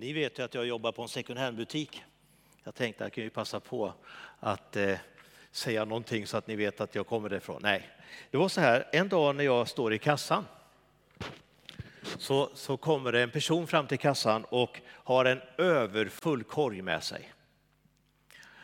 Ni 0.00 0.12
vet 0.12 0.38
ju 0.38 0.42
att 0.42 0.54
jag 0.54 0.66
jobbar 0.66 0.92
på 0.92 1.02
en 1.02 1.08
second 1.08 1.38
hand-butik. 1.38 2.02
Jag 2.64 2.74
tänkte 2.74 3.04
att 3.04 3.06
jag 3.06 3.12
kan 3.12 3.24
ju 3.24 3.30
passa 3.30 3.60
på 3.60 3.94
att 4.40 4.76
eh, 4.76 4.98
säga 5.50 5.84
någonting 5.84 6.26
så 6.26 6.36
att 6.36 6.46
ni 6.46 6.56
vet 6.56 6.80
att 6.80 6.94
jag 6.94 7.06
kommer 7.06 7.28
därifrån. 7.28 7.60
Nej, 7.62 7.88
det 8.30 8.36
var 8.36 8.48
så 8.48 8.60
här, 8.60 8.88
en 8.92 9.08
dag 9.08 9.36
när 9.36 9.44
jag 9.44 9.68
står 9.68 9.92
i 9.92 9.98
kassan 9.98 10.44
så, 12.18 12.50
så 12.54 12.76
kommer 12.76 13.12
det 13.12 13.22
en 13.22 13.30
person 13.30 13.66
fram 13.66 13.86
till 13.86 13.98
kassan 13.98 14.44
och 14.44 14.80
har 14.88 15.24
en 15.24 15.40
överfull 15.56 16.44
korg 16.44 16.82
med 16.82 17.02
sig. 17.02 17.32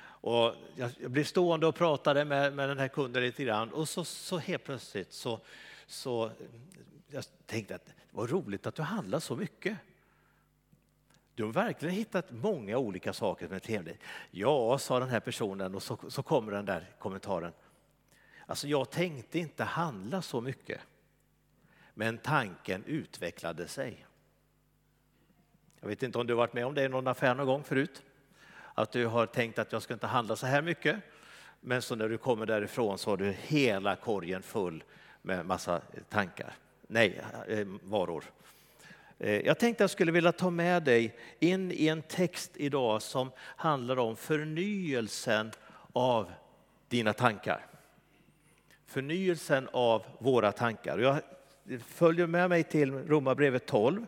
Och 0.01 0.55
jag, 0.77 0.91
jag 1.01 1.11
blev 1.11 1.25
stående 1.25 1.67
och 1.67 1.75
pratade 1.75 2.25
med, 2.25 2.53
med 2.53 2.69
den 2.69 2.79
här 2.79 2.89
kunden 2.89 3.23
lite 3.23 3.45
grann 3.45 3.73
och 3.73 3.89
så, 3.89 4.05
så 4.05 4.39
helt 4.39 4.65
plötsligt 4.65 5.13
så, 5.13 5.41
så 5.87 6.31
jag 7.09 7.25
tänkte 7.47 7.75
att 7.75 7.87
det 7.87 7.93
var 8.11 8.27
roligt 8.27 8.67
att 8.67 8.75
du 8.75 8.83
handlar 8.83 9.21
så 9.21 9.37
mycket. 9.37 9.79
Du 11.35 11.45
har 11.45 11.53
verkligen 11.53 11.95
hittat 11.95 12.31
många 12.31 12.79
olika 12.79 13.13
saker 13.13 13.47
som 13.47 13.57
är 13.57 13.61
trevligt. 13.61 14.03
Ja, 14.31 14.79
sa 14.79 15.01
den 15.01 15.09
här 15.09 15.21
personen 15.21 15.75
och 15.75 15.83
så, 15.83 15.99
så 16.09 16.23
kommer 16.23 16.53
den 16.53 16.65
där 16.65 16.91
kommentaren. 16.99 17.53
Alltså 18.47 18.69
jag 18.69 18.91
tänkte 18.91 19.39
inte 19.39 19.65
handla 19.65 20.23
så 20.23 20.41
mycket. 20.41 20.81
Men 21.95 22.19
tanken 22.19 22.85
utvecklade 22.85 23.69
sig. 23.69 24.07
Jag 25.81 25.89
vet 25.89 26.03
inte 26.03 26.19
om 26.19 26.27
du 26.27 26.33
har 26.33 26.39
varit 26.39 26.55
med 26.55 26.67
om 26.67 26.75
det 26.75 26.85
i 26.85 26.89
någon 26.89 27.07
affär 27.07 27.35
någon 27.35 27.47
gång 27.47 27.63
förut? 27.63 28.03
Att 28.75 28.93
du 28.93 29.07
har 29.07 29.27
tänkt 29.27 29.59
att 29.59 29.73
jag 29.73 29.83
ska 29.83 29.95
inte 29.95 30.07
handla 30.07 30.37
så 30.37 30.47
här 30.47 30.63
mycket. 30.63 30.97
Men 31.61 31.83
så 31.83 31.95
när 31.95 32.09
du 32.09 32.19
kommer 32.19 32.47
därifrån 32.47 32.99
så 32.99 33.11
har 33.11 33.17
du 33.17 33.33
hela 33.33 33.97
korgen 33.97 34.43
full 34.43 34.85
med 35.23 35.47
massa 35.47 35.81
tankar. 36.09 36.53
Nej, 36.87 37.21
eh, 37.49 37.67
varor. 37.83 38.25
Eh, 39.19 39.41
jag 39.41 39.59
tänkte 39.59 39.83
jag 39.83 39.91
skulle 39.91 40.13
vilja 40.13 40.33
ta 40.33 40.51
med 40.51 40.83
dig 40.83 41.17
in 41.41 41.73
i 41.73 41.89
en 41.89 42.03
text 42.03 42.51
idag 42.55 43.03
som 43.03 43.31
handlar 43.39 43.99
om 43.99 44.17
förnyelsen 44.17 45.51
av 45.93 46.33
dina 46.89 47.13
tankar. 47.13 47.67
Förnyelsen 48.87 49.69
av 49.73 50.05
våra 50.19 50.53
tankar. 50.53 50.99
Jag 50.99 51.21
följer 51.87 52.27
med 52.27 52.49
mig 52.49 52.63
till 52.63 52.93
Romarbrevet 52.93 53.67
12, 53.67 54.07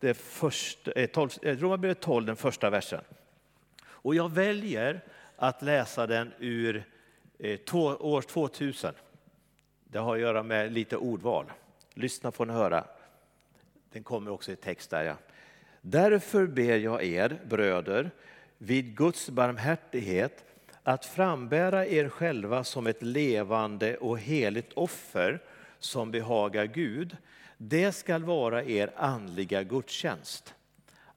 det 0.00 0.14
första, 0.14 1.06
12 1.06 1.30
eh, 1.42 1.50
eh, 1.50 1.58
Romarbrevet 1.58 2.00
12, 2.00 2.26
den 2.26 2.36
första 2.36 2.70
versen. 2.70 3.00
Och 3.84 4.14
jag 4.14 4.32
väljer 4.32 5.00
att 5.36 5.62
läsa 5.62 6.06
den 6.06 6.32
ur 6.38 6.84
eh, 7.38 7.74
år 7.74 8.22
2000. 8.22 8.94
Det 9.84 9.98
har 9.98 10.14
att 10.14 10.20
göra 10.20 10.42
med 10.42 10.72
lite 10.72 10.96
ordval. 10.96 11.52
Lyssna 11.94 12.32
får 12.32 12.46
ni 12.46 12.52
höra. 12.52 12.84
Den 13.92 14.02
kommer 14.02 14.30
också 14.30 14.52
i 14.52 14.56
text 14.56 14.90
där. 14.90 15.04
Ja. 15.04 15.16
Därför 15.80 16.46
ber 16.46 16.76
jag 16.76 17.04
er 17.04 17.40
bröder 17.48 18.10
vid 18.58 18.96
Guds 18.96 19.30
barmhärtighet 19.30 20.44
att 20.82 21.06
frambära 21.06 21.86
er 21.86 22.08
själva 22.08 22.64
som 22.64 22.86
ett 22.86 23.02
levande 23.02 23.96
och 23.96 24.18
heligt 24.18 24.72
offer 24.72 25.42
som 25.78 26.10
behagar 26.10 26.64
Gud. 26.64 27.16
Det 27.56 27.92
skall 27.92 28.24
vara 28.24 28.64
er 28.64 28.92
andliga 28.96 29.62
gudstjänst. 29.62 30.54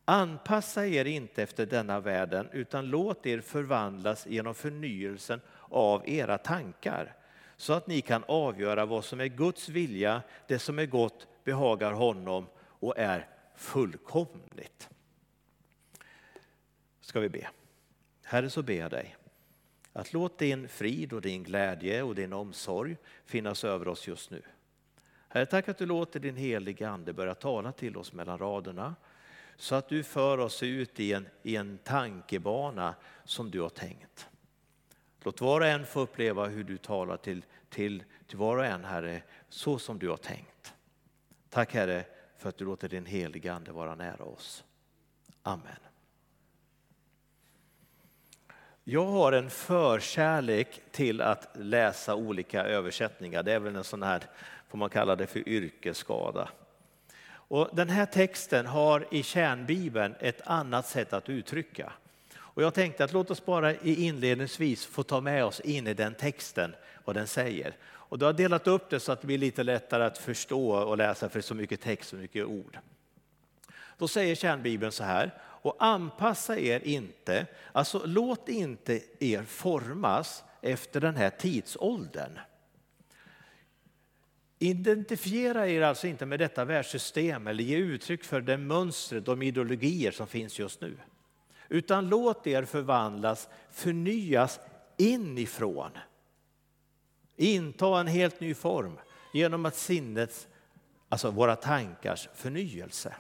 Anpassa 0.05 0.87
er 0.87 1.05
inte 1.05 1.43
efter 1.43 1.65
denna 1.65 1.99
världen 1.99 2.47
utan 2.51 2.85
låt 2.85 3.25
er 3.25 3.41
förvandlas 3.41 4.27
genom 4.27 4.55
förnyelsen 4.55 5.41
av 5.69 6.09
era 6.09 6.37
tankar 6.37 7.15
så 7.57 7.73
att 7.73 7.87
ni 7.87 8.01
kan 8.01 8.23
avgöra 8.27 8.85
vad 8.85 9.05
som 9.05 9.19
är 9.19 9.27
Guds 9.27 9.69
vilja, 9.69 10.21
det 10.47 10.59
som 10.59 10.79
är 10.79 10.85
gott, 10.85 11.27
behagar 11.43 11.91
honom 11.91 12.45
och 12.85 12.97
är 12.97 13.27
fullkomligt. 13.55 14.89
Ska 17.01 17.19
vi 17.19 17.29
be. 17.29 17.49
Herre, 18.23 18.49
så 18.49 18.63
ber 18.63 18.73
jag 18.73 18.91
dig 18.91 19.15
att 19.93 20.13
låt 20.13 20.37
din 20.37 20.67
frid 20.67 21.13
och 21.13 21.21
din 21.21 21.43
glädje 21.43 22.03
och 22.03 22.15
din 22.15 22.33
omsorg 22.33 22.97
finnas 23.25 23.63
över 23.63 23.87
oss 23.87 24.07
just 24.07 24.31
nu. 24.31 24.41
Herre, 25.27 25.45
tack 25.45 25.69
att 25.69 25.77
du 25.77 25.85
låter 25.85 26.19
din 26.19 26.35
heliga 26.35 26.89
Ande 26.89 27.13
börja 27.13 27.35
tala 27.35 27.71
till 27.71 27.97
oss 27.97 28.13
mellan 28.13 28.37
raderna 28.37 28.95
så 29.55 29.75
att 29.75 29.89
du 29.89 30.03
för 30.03 30.37
oss 30.37 30.63
ut 30.63 30.99
i 30.99 31.13
en, 31.13 31.27
i 31.43 31.55
en 31.55 31.77
tankebana 31.77 32.95
som 33.23 33.51
du 33.51 33.61
har 33.61 33.69
tänkt. 33.69 34.27
Låt 35.23 35.41
var 35.41 35.61
och 35.61 35.67
en 35.67 35.85
få 35.85 35.99
uppleva 35.99 36.45
hur 36.45 36.63
du 36.63 36.77
talar 36.77 37.17
till, 37.17 37.45
till, 37.69 38.03
till 38.27 38.37
var 38.37 38.57
och 38.57 38.65
en, 38.65 38.85
Herre, 38.85 39.21
så 39.49 39.79
som 39.79 39.99
du 39.99 40.09
har 40.09 40.17
tänkt. 40.17 40.73
Tack 41.49 41.73
Herre 41.73 42.05
för 42.45 42.49
att 42.49 42.57
du 42.57 42.65
låter 42.65 42.89
din 42.89 43.05
heliga 43.05 43.53
Ande 43.53 43.71
vara 43.71 43.95
nära 43.95 44.23
oss. 44.23 44.63
Amen. 45.43 45.79
Jag 48.83 49.05
har 49.05 49.31
en 49.31 49.49
förkärlek 49.49 50.81
till 50.91 51.21
att 51.21 51.47
läsa 51.53 52.15
olika 52.15 52.63
översättningar. 52.63 53.43
Det 53.43 53.53
är 53.53 53.59
väl 53.59 53.75
en 53.75 53.83
sån 53.83 54.03
här, 54.03 54.23
får 54.69 54.77
man 54.77 54.89
kalla 54.89 55.15
det 55.15 55.27
för 55.27 55.49
yrkesskada. 55.49 56.49
Och 57.27 57.69
den 57.73 57.89
här 57.89 58.05
texten 58.05 58.65
har 58.65 59.07
i 59.11 59.23
kärnbibeln 59.23 60.15
ett 60.19 60.41
annat 60.45 60.87
sätt 60.87 61.13
att 61.13 61.29
uttrycka. 61.29 61.93
Och 62.35 62.63
jag 62.63 62.73
tänkte 62.73 63.03
att 63.03 63.13
låt 63.13 63.31
oss 63.31 63.45
bara 63.45 63.75
inledningsvis 63.75 64.85
få 64.85 65.03
ta 65.03 65.21
med 65.21 65.45
oss 65.45 65.59
in 65.59 65.87
i 65.87 65.93
den 65.93 66.15
texten, 66.15 66.75
vad 67.05 67.15
den 67.15 67.27
säger. 67.27 67.75
Och 68.15 68.19
du 68.19 68.25
har 68.25 68.33
delat 68.33 68.67
upp 68.67 68.89
det 68.89 68.99
så 68.99 69.11
att 69.11 69.21
det 69.21 69.27
blir 69.27 69.37
lite 69.37 69.63
lättare 69.63 70.03
att 70.03 70.17
förstå 70.17 70.71
och 70.71 70.97
läsa 70.97 71.29
för 71.29 71.41
så 71.41 71.55
mycket 71.55 71.81
text 71.81 72.13
och 72.13 72.19
mycket 72.19 72.45
ord. 72.45 72.79
Då 73.97 74.07
säger 74.07 74.35
kärnbibeln 74.35 74.91
så 74.91 75.03
här, 75.03 75.33
och 75.41 75.75
anpassa 75.79 76.59
er 76.59 76.79
inte, 76.83 77.45
alltså 77.71 78.01
låt 78.05 78.49
inte 78.49 79.01
er 79.19 79.43
formas 79.43 80.43
efter 80.61 81.01
den 81.01 81.15
här 81.15 81.29
tidsåldern. 81.29 82.39
Identifiera 84.59 85.67
er 85.67 85.81
alltså 85.81 86.07
inte 86.07 86.25
med 86.25 86.39
detta 86.39 86.65
världssystem 86.65 87.47
eller 87.47 87.63
ge 87.63 87.77
uttryck 87.77 88.23
för 88.23 88.41
det 88.41 88.57
mönster, 88.57 89.19
de 89.19 89.41
ideologier 89.41 90.11
som 90.11 90.27
finns 90.27 90.59
just 90.59 90.81
nu. 90.81 90.97
Utan 91.69 92.09
låt 92.09 92.47
er 92.47 92.63
förvandlas, 92.63 93.49
förnyas 93.71 94.59
inifrån 94.97 95.91
inta 97.35 97.99
en 97.99 98.07
helt 98.07 98.39
ny 98.39 98.53
form 98.53 98.99
genom 99.33 99.65
att 99.65 99.75
sinnets, 99.75 100.47
alltså 101.09 101.31
våra 101.31 101.55
tankars 101.55 102.29
förnyelse. 102.33 103.15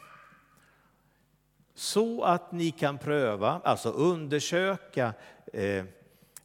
Så 1.75 2.23
att 2.23 2.51
ni 2.51 2.71
kan 2.71 2.97
pröva, 2.97 3.61
alltså 3.63 3.89
undersöka, 3.89 5.13
eh, 5.53 5.85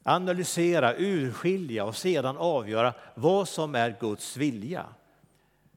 analysera, 0.03 0.95
urskilja 0.97 1.85
och 1.85 1.97
sedan 1.97 2.37
avgöra 2.37 2.95
vad 3.15 3.49
som 3.49 3.75
är 3.75 3.97
Guds 4.01 4.37
vilja. 4.37 4.87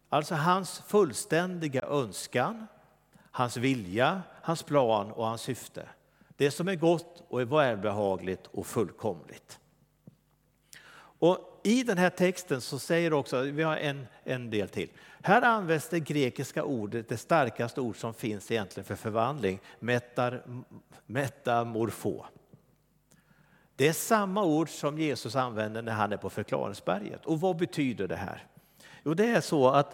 Alltså 0.10 0.36
hans 0.36 0.80
fullständiga 0.80 1.82
önskan, 1.82 2.68
hans 3.32 3.58
vilja, 3.58 4.22
hans 4.42 4.64
plan 4.64 5.12
och 5.12 5.26
hans 5.26 5.42
syfte. 5.42 5.90
Det 6.38 6.52
som 6.52 6.68
är 6.68 6.76
gott 6.76 7.24
och 7.28 7.42
är 7.42 7.46
välbehagligt 7.46 8.48
och 8.48 8.68
fullkomligt. 8.68 9.60
Och 11.24 11.60
i 11.64 11.84
den 11.84 11.98
här 11.98 12.10
texten 12.10 12.62
så 12.62 12.80
säger 12.80 13.14
också, 13.14 13.42
vi 13.42 13.64
har 13.64 13.78
en, 13.78 14.08
en 14.24 14.50
del 14.50 14.70
till. 14.70 14.90
Här 15.22 15.42
används 15.42 15.90
det 15.90 16.00
grekiska 16.00 16.64
ordet, 16.64 17.10
det 17.10 17.18
starkaste 17.18 17.82
ord 17.82 17.98
som 17.98 18.14
finns 18.14 18.52
egentligen 18.52 18.86
för 18.86 18.96
förvandling, 18.96 19.60
metar, 19.80 20.44
metamorfo. 21.06 22.26
Det 23.76 23.88
är 23.88 23.94
samma 23.94 24.44
ord 24.44 24.70
som 24.70 25.00
Jesus 25.00 25.36
använder 25.36 25.82
när 25.82 25.92
han 25.92 26.12
är 26.12 26.18
på 26.18 26.30
förklaringsberget. 26.30 27.26
Och 27.26 27.42
vad 27.42 27.58
betyder 27.58 28.08
det 28.08 28.16
här? 28.16 28.48
Jo, 29.04 29.14
det 29.14 29.26
är 29.26 29.42
så 29.42 29.70
att 29.70 29.94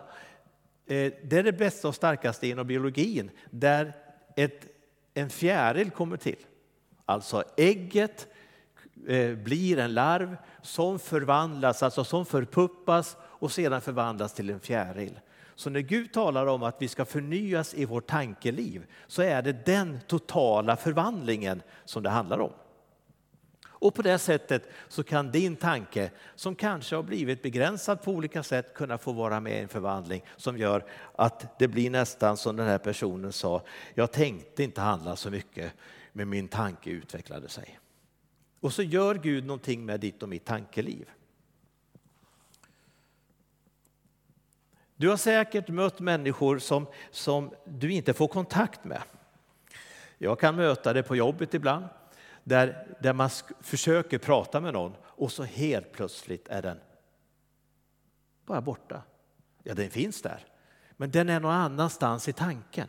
eh, 0.86 1.14
det 1.24 1.34
är 1.34 1.44
det 1.44 1.54
bästa 1.54 1.88
och 1.88 1.96
starkaste 1.96 2.48
inom 2.48 2.68
biologin 2.68 3.32
där 3.50 3.94
ett, 4.36 4.68
en 5.14 5.30
fjäril 5.30 5.92
kommer 5.92 6.18
till. 6.18 6.46
Alltså 7.06 7.44
ägget 7.58 8.28
Eh, 9.08 9.36
blir 9.36 9.80
en 9.80 9.94
larv 9.94 10.38
som 10.62 11.00
förvandlas, 11.00 11.84
alltså 11.84 12.04
som 12.04 12.26
förpuppas 12.26 13.18
och 13.22 13.52
sedan 13.52 13.82
förvandlas 13.82 14.34
till 14.34 14.50
en 14.50 14.60
fjäril. 14.60 15.20
Så 15.56 15.70
när 15.70 15.80
Gud 15.80 16.14
talar 16.14 16.46
om 16.46 16.64
att 16.64 16.76
vi 16.80 16.88
ska 16.88 17.06
förnyas 17.06 17.74
i 17.74 17.86
vårt 17.86 18.08
tankeliv 18.08 18.86
så 19.08 19.22
är 19.22 19.42
det 19.42 19.66
den 19.66 20.00
totala 20.08 20.76
förvandlingen 20.76 21.62
som 21.86 22.04
det 22.04 22.10
handlar 22.10 22.40
om. 22.40 22.52
Och 23.80 23.96
på 23.96 24.02
det 24.02 24.18
sättet 24.18 24.70
så 24.88 25.04
kan 25.04 25.32
din 25.32 25.56
tanke, 25.56 26.12
som 26.36 26.56
kanske 26.56 26.96
har 26.96 27.04
blivit 27.04 27.42
begränsad 27.42 28.02
på 28.02 28.12
olika 28.12 28.44
sätt, 28.44 28.74
kunna 28.74 28.98
få 28.98 29.12
vara 29.12 29.40
med 29.40 29.54
i 29.54 29.62
en 29.62 29.68
förvandling 29.68 30.24
som 30.38 30.58
gör 30.58 30.86
att 31.16 31.60
det 31.60 31.68
blir 31.68 31.90
nästan 31.90 32.38
som 32.38 32.56
den 32.56 32.68
här 32.68 32.78
personen 32.78 33.34
sa, 33.34 33.62
jag 33.94 34.12
tänkte 34.12 34.64
inte 34.64 34.82
handla 34.82 35.16
så 35.16 35.30
mycket, 35.30 35.74
men 36.14 36.30
min 36.30 36.48
tanke 36.48 36.90
utvecklade 36.90 37.50
sig. 37.50 37.80
Och 38.60 38.74
så 38.74 38.84
gör 38.84 39.16
Gud 39.16 39.46
någonting 39.46 39.86
med 39.86 40.00
ditt 40.00 40.24
och 40.24 40.30
mitt 40.30 40.46
tankeliv. 40.46 41.10
Du 44.96 45.10
har 45.10 45.18
säkert 45.18 45.68
mött 45.68 46.00
människor 46.00 46.60
som, 46.60 46.88
som 47.12 47.54
du 47.66 47.92
inte 47.92 48.14
får 48.14 48.28
kontakt 48.28 48.84
med. 48.84 49.02
Jag 50.18 50.40
kan 50.40 50.56
möta 50.56 50.94
det 50.94 51.04
på 51.04 51.16
jobbet 51.16 51.54
ibland, 51.54 51.86
där, 52.44 52.98
där 53.00 53.14
man 53.14 53.30
försöker 53.60 54.18
prata 54.18 54.62
med 54.62 54.74
någon 54.74 54.96
och 55.04 55.32
så 55.32 55.44
helt 55.44 55.92
plötsligt 55.92 56.48
är 56.48 56.62
den 56.62 56.80
bara 58.46 58.62
borta. 58.62 59.02
Ja, 59.64 59.74
den 59.74 59.90
finns 59.90 60.22
där, 60.22 60.46
men 60.98 61.12
den 61.12 61.30
är 61.30 61.40
någon 61.40 61.52
annanstans 61.52 62.28
i 62.28 62.34
tanken. 62.34 62.88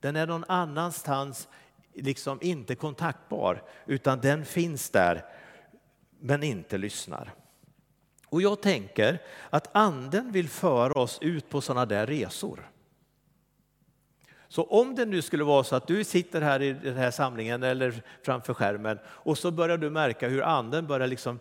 Den 0.00 0.16
är 0.16 0.26
någon 0.26 0.44
annanstans, 0.48 1.48
liksom 1.94 2.38
inte 2.42 2.74
kontaktbar, 2.74 3.62
utan 3.86 4.20
den 4.20 4.44
finns 4.44 4.90
där 4.90 5.24
men 6.20 6.42
inte 6.42 6.78
lyssnar. 6.78 7.34
Och 8.26 8.42
jag 8.42 8.62
tänker 8.62 9.18
att 9.50 9.76
anden 9.76 10.32
vill 10.32 10.48
föra 10.48 11.00
oss 11.00 11.18
ut 11.22 11.50
på 11.50 11.60
sådana 11.60 11.86
där 11.86 12.06
resor. 12.06 12.70
Så 14.48 14.64
om 14.64 14.94
det 14.94 15.04
nu 15.04 15.22
skulle 15.22 15.44
vara 15.44 15.64
så 15.64 15.76
att 15.76 15.86
du 15.86 16.04
sitter 16.04 16.40
här 16.40 16.62
i 16.62 16.72
den 16.72 16.96
här 16.96 17.10
samlingen 17.10 17.62
eller 17.62 18.02
framför 18.22 18.54
skärmen 18.54 18.98
och 19.06 19.38
så 19.38 19.50
börjar 19.50 19.78
du 19.78 19.90
märka 19.90 20.28
hur 20.28 20.42
anden 20.42 20.86
börjar 20.86 21.06
liksom 21.06 21.40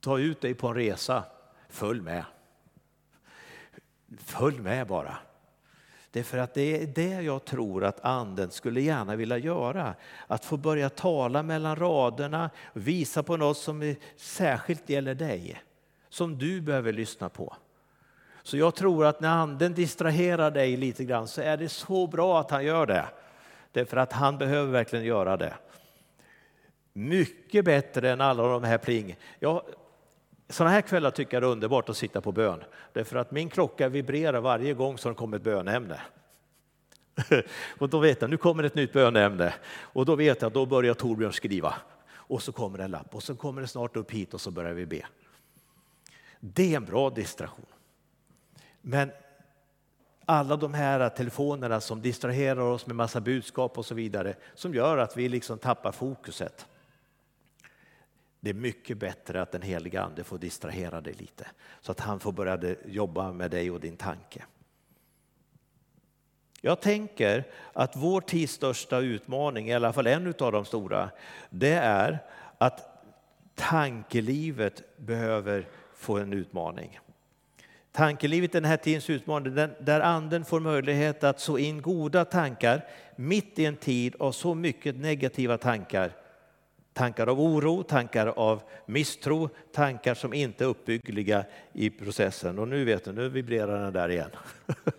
ta 0.00 0.18
ut 0.18 0.40
dig 0.40 0.54
på 0.54 0.68
en 0.68 0.74
resa, 0.74 1.24
följ 1.68 2.00
med. 2.00 2.24
Följ 4.18 4.58
med 4.58 4.86
bara. 4.86 5.18
Det 6.12 6.20
är 6.20 6.24
för 6.24 6.38
att 6.38 6.54
det 6.54 6.82
är 6.82 6.86
det 6.86 7.22
jag 7.22 7.44
tror 7.44 7.84
att 7.84 8.04
anden 8.04 8.50
skulle 8.50 8.80
gärna 8.80 9.16
vilja 9.16 9.38
göra. 9.38 9.94
Att 10.26 10.44
få 10.44 10.56
börja 10.56 10.88
tala 10.88 11.42
mellan 11.42 11.76
raderna, 11.76 12.50
visa 12.72 13.22
på 13.22 13.36
något 13.36 13.56
som 13.56 13.94
särskilt 14.16 14.90
gäller 14.90 15.14
dig. 15.14 15.62
Som 16.08 16.38
du 16.38 16.60
behöver 16.60 16.92
lyssna 16.92 17.28
på. 17.28 17.56
Så 18.42 18.56
jag 18.56 18.74
tror 18.74 19.06
att 19.06 19.20
när 19.20 19.28
anden 19.28 19.74
distraherar 19.74 20.50
dig 20.50 20.76
lite 20.76 21.04
grann 21.04 21.28
så 21.28 21.40
är 21.40 21.56
det 21.56 21.68
så 21.68 22.06
bra 22.06 22.40
att 22.40 22.50
han 22.50 22.64
gör 22.64 22.86
det. 22.86 23.04
Därför 23.72 23.96
att 23.96 24.12
han 24.12 24.38
behöver 24.38 24.72
verkligen 24.72 25.04
göra 25.04 25.36
det. 25.36 25.54
Mycket 26.92 27.64
bättre 27.64 28.10
än 28.10 28.20
alla 28.20 28.42
de 28.42 28.64
här 28.64 28.78
pling. 28.78 29.16
Jag, 29.38 29.62
sådana 30.50 30.74
här 30.74 30.80
kvällar 30.80 31.10
tycker 31.10 31.36
jag 31.36 31.42
det 31.42 31.46
är 31.46 31.50
underbart 31.50 31.88
att 31.88 31.96
sitta 31.96 32.20
på 32.20 32.32
bön. 32.32 32.64
Därför 32.92 33.16
att 33.16 33.30
min 33.30 33.50
klocka 33.50 33.88
vibrerar 33.88 34.40
varje 34.40 34.74
gång 34.74 34.98
som 34.98 35.12
det 35.12 35.16
kommer 35.16 35.36
ett 35.36 35.42
bönämne. 35.42 36.00
Och 37.78 37.88
då 37.88 37.98
vet 37.98 38.20
jag, 38.20 38.30
nu 38.30 38.36
kommer 38.36 38.62
ett 38.62 38.74
nytt 38.74 38.92
bönämne. 38.92 39.54
Och 39.80 40.06
då 40.06 40.16
vet 40.16 40.42
jag, 40.42 40.46
att 40.46 40.54
då 40.54 40.66
börjar 40.66 40.94
Torbjörn 40.94 41.32
skriva. 41.32 41.74
Och 42.12 42.42
så 42.42 42.52
kommer 42.52 42.78
det 42.78 42.84
en 42.84 42.90
lapp 42.90 43.14
och 43.14 43.22
så 43.22 43.36
kommer 43.36 43.60
det 43.60 43.68
snart 43.68 43.96
upp 43.96 44.10
hit 44.10 44.34
och 44.34 44.40
så 44.40 44.50
börjar 44.50 44.72
vi 44.72 44.86
be. 44.86 45.06
Det 46.40 46.72
är 46.72 46.76
en 46.76 46.84
bra 46.84 47.10
distraktion. 47.10 47.66
Men 48.80 49.10
alla 50.24 50.56
de 50.56 50.74
här 50.74 51.08
telefonerna 51.08 51.80
som 51.80 52.02
distraherar 52.02 52.60
oss 52.60 52.86
med 52.86 52.96
massa 52.96 53.20
budskap 53.20 53.78
och 53.78 53.86
så 53.86 53.94
vidare 53.94 54.34
som 54.54 54.74
gör 54.74 54.98
att 54.98 55.16
vi 55.16 55.28
liksom 55.28 55.58
tappar 55.58 55.92
fokuset. 55.92 56.66
Det 58.40 58.50
är 58.50 58.54
mycket 58.54 58.98
bättre 58.98 59.42
att 59.42 59.52
den 59.52 59.62
heliga 59.62 60.02
ande 60.02 60.24
får 60.24 60.38
distrahera 60.38 61.00
dig 61.00 61.14
lite 61.14 61.46
så 61.80 61.92
att 61.92 62.00
han 62.00 62.20
får 62.20 62.32
börja 62.32 62.76
jobba 62.84 63.32
med 63.32 63.50
dig 63.50 63.70
och 63.70 63.80
din 63.80 63.96
tanke. 63.96 64.44
Jag 66.60 66.80
tänker 66.80 67.44
att 67.72 67.96
vår 67.96 68.20
tids 68.20 68.52
största 68.52 68.98
utmaning, 68.98 69.68
i 69.68 69.74
alla 69.74 69.92
fall 69.92 70.06
en 70.06 70.34
av 70.38 70.52
de 70.52 70.64
stora, 70.64 71.10
det 71.50 71.72
är 71.72 72.18
att 72.58 73.04
tankelivet 73.54 74.96
behöver 74.96 75.68
få 75.94 76.18
en 76.18 76.32
utmaning. 76.32 76.98
Tankelivet 77.92 78.54
är 78.54 78.60
den 78.60 78.70
här 78.70 78.76
tidens 78.76 79.10
utmaning, 79.10 79.54
där 79.80 80.00
anden 80.00 80.44
får 80.44 80.60
möjlighet 80.60 81.24
att 81.24 81.40
så 81.40 81.58
in 81.58 81.82
goda 81.82 82.24
tankar 82.24 82.84
mitt 83.16 83.58
i 83.58 83.64
en 83.64 83.76
tid 83.76 84.16
av 84.18 84.32
så 84.32 84.54
mycket 84.54 84.96
negativa 84.96 85.58
tankar. 85.58 86.12
Tankar 86.92 87.26
av 87.26 87.40
oro, 87.40 87.82
tankar 87.82 88.26
av 88.26 88.62
misstro, 88.86 89.48
tankar 89.72 90.14
som 90.14 90.34
inte 90.34 90.64
är 90.64 90.68
uppbyggliga 90.68 91.44
i 91.72 91.90
processen. 91.90 92.58
Och 92.58 92.68
nu 92.68 92.84
vet 92.84 93.04
du, 93.04 93.12
nu 93.12 93.28
vibrerar 93.28 93.84
den 93.84 93.92
där 93.92 94.08
igen. 94.08 94.30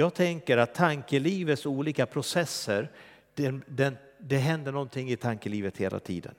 Jag 0.00 0.14
tänker 0.14 0.56
att 0.56 0.74
tankelivets 0.74 1.66
olika 1.66 2.06
processer, 2.06 2.90
den, 3.34 3.64
den, 3.66 3.96
det 4.18 4.36
händer 4.36 4.72
någonting 4.72 5.10
i 5.10 5.16
tankelivet 5.16 5.76
hela 5.76 5.98
tiden. 5.98 6.34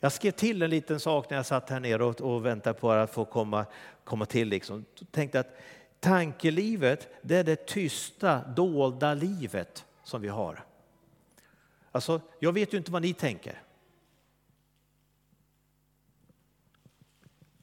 Jag 0.00 0.12
skrev 0.12 0.30
till 0.30 0.62
en 0.62 0.70
liten 0.70 1.00
sak 1.00 1.30
när 1.30 1.36
jag 1.36 1.46
satt 1.46 1.70
här 1.70 1.80
nere 1.80 2.04
och, 2.04 2.20
och 2.20 2.46
väntade 2.46 2.78
på 2.78 2.90
att 2.90 3.10
få 3.10 3.24
komma, 3.24 3.66
komma 4.04 4.26
till. 4.26 4.48
Liksom. 4.48 4.84
Jag 4.98 5.12
tänkte 5.12 5.40
att 5.40 5.56
tankelivet, 6.02 7.08
det 7.22 7.36
är 7.36 7.44
det 7.44 7.66
tysta, 7.66 8.48
dolda 8.48 9.14
livet 9.14 9.86
som 10.02 10.20
vi 10.20 10.28
har. 10.28 10.64
Alltså, 11.92 12.20
jag 12.38 12.52
vet 12.52 12.74
ju 12.74 12.78
inte 12.78 12.92
vad 12.92 13.02
ni 13.02 13.14
tänker. 13.14 13.62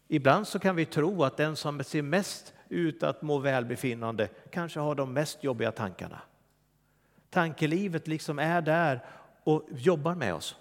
Ibland 0.07 0.47
så 0.47 0.59
kan 0.59 0.75
vi 0.75 0.86
tro 0.86 1.24
att 1.24 1.38
den 1.38 1.56
som 1.56 1.83
ser 1.83 2.01
mest 2.01 2.53
ut 2.69 3.03
att 3.03 3.21
må 3.21 3.38
välbefinnande 3.38 4.27
kanske 4.51 4.80
har 4.80 4.95
de 4.95 5.13
mest 5.13 5.44
jobbiga 5.44 5.71
tankarna. 5.71 6.21
Tankelivet 7.30 8.07
liksom 8.07 8.39
är 8.39 8.62
där 8.62 9.06
och 9.44 9.68
jobbar 9.71 10.15
med 10.15 10.33
oss. 10.33 10.56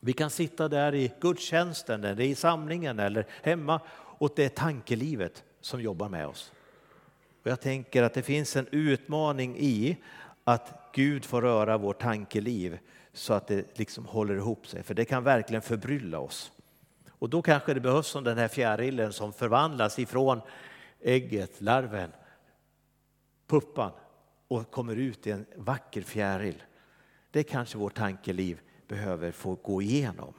Vi 0.00 0.12
kan 0.12 0.30
sitta 0.30 0.68
där 0.68 0.94
i 0.94 1.12
gudstjänsten, 1.20 2.04
eller 2.04 2.24
i 2.24 2.34
samlingen 2.34 2.98
eller 2.98 3.26
hemma 3.42 3.80
och 3.96 4.32
det 4.36 4.44
är 4.44 4.48
tankelivet 4.48 5.44
som 5.60 5.80
jobbar 5.80 6.08
med 6.08 6.26
oss. 6.26 6.52
Och 7.44 7.50
jag 7.50 7.60
tänker 7.60 8.02
att 8.02 8.14
det 8.14 8.22
finns 8.22 8.56
en 8.56 8.66
utmaning 8.70 9.56
i 9.58 9.96
att 10.44 10.90
Gud 10.92 11.24
får 11.24 11.42
röra 11.42 11.78
vårt 11.78 12.00
tankeliv 12.00 12.78
så 13.12 13.32
att 13.34 13.46
det 13.46 13.78
liksom 13.78 14.06
håller 14.06 14.34
ihop 14.34 14.66
sig, 14.66 14.82
för 14.82 14.94
det 14.94 15.04
kan 15.04 15.24
verkligen 15.24 15.62
förbrylla 15.62 16.18
oss. 16.18 16.52
Och 17.08 17.30
då 17.30 17.42
kanske 17.42 17.74
det 17.74 17.80
behövs 17.80 18.06
som 18.06 18.24
den 18.24 18.38
här 18.38 18.48
fjärilen 18.48 19.12
som 19.12 19.32
förvandlas 19.32 19.98
ifrån 19.98 20.40
ägget, 21.00 21.60
larven, 21.60 22.12
puppan 23.46 23.92
och 24.48 24.70
kommer 24.70 24.96
ut 24.96 25.26
i 25.26 25.30
en 25.30 25.46
vacker 25.56 26.02
fjäril. 26.02 26.62
Det 27.30 27.42
kanske 27.42 27.78
vårt 27.78 27.94
tankeliv 27.94 28.60
behöver 28.88 29.32
få 29.32 29.54
gå 29.54 29.82
igenom. 29.82 30.34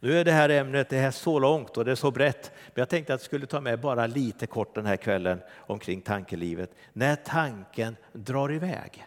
Nu 0.00 0.18
är 0.18 0.24
det 0.24 0.32
här 0.32 0.48
ämnet 0.48 0.88
det 0.88 0.98
är 0.98 1.10
så 1.10 1.38
långt 1.38 1.76
och 1.76 1.84
det 1.84 1.90
är 1.90 1.94
så 1.94 2.10
brett, 2.10 2.52
men 2.66 2.80
jag 2.80 2.88
tänkte 2.88 3.14
att 3.14 3.20
jag 3.20 3.24
skulle 3.24 3.46
ta 3.46 3.60
med 3.60 3.80
bara 3.80 4.06
lite 4.06 4.46
kort 4.46 4.74
den 4.74 4.86
här 4.86 4.96
kvällen 4.96 5.40
omkring 5.56 6.00
tankelivet. 6.00 6.70
När 6.92 7.16
tanken 7.16 7.96
drar 8.12 8.52
iväg. 8.52 9.06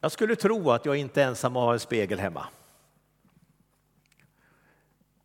Jag 0.00 0.12
skulle 0.12 0.36
tro 0.36 0.70
att 0.70 0.86
jag 0.86 0.96
inte 0.96 1.22
ensam 1.22 1.56
har 1.56 1.72
en 1.72 1.80
spegel 1.80 2.18
hemma. 2.18 2.46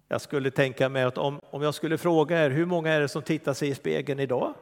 Jag 0.08 0.22
skulle 0.22 0.52
tänka 0.52 0.90
mig 0.90 1.04
att 1.04 1.18
om, 1.18 1.42
om 1.50 1.62
jag 1.62 1.76
skulle 1.76 1.98
fråga 1.98 2.46
er, 2.46 2.50
hur 2.50 2.66
många 2.66 2.92
är 2.92 3.02
det 3.02 3.08
som 3.08 3.22
tittar 3.22 3.54
sig 3.54 3.70
i 3.70 3.76
spegeln 3.76 4.20
idag? 4.20 4.54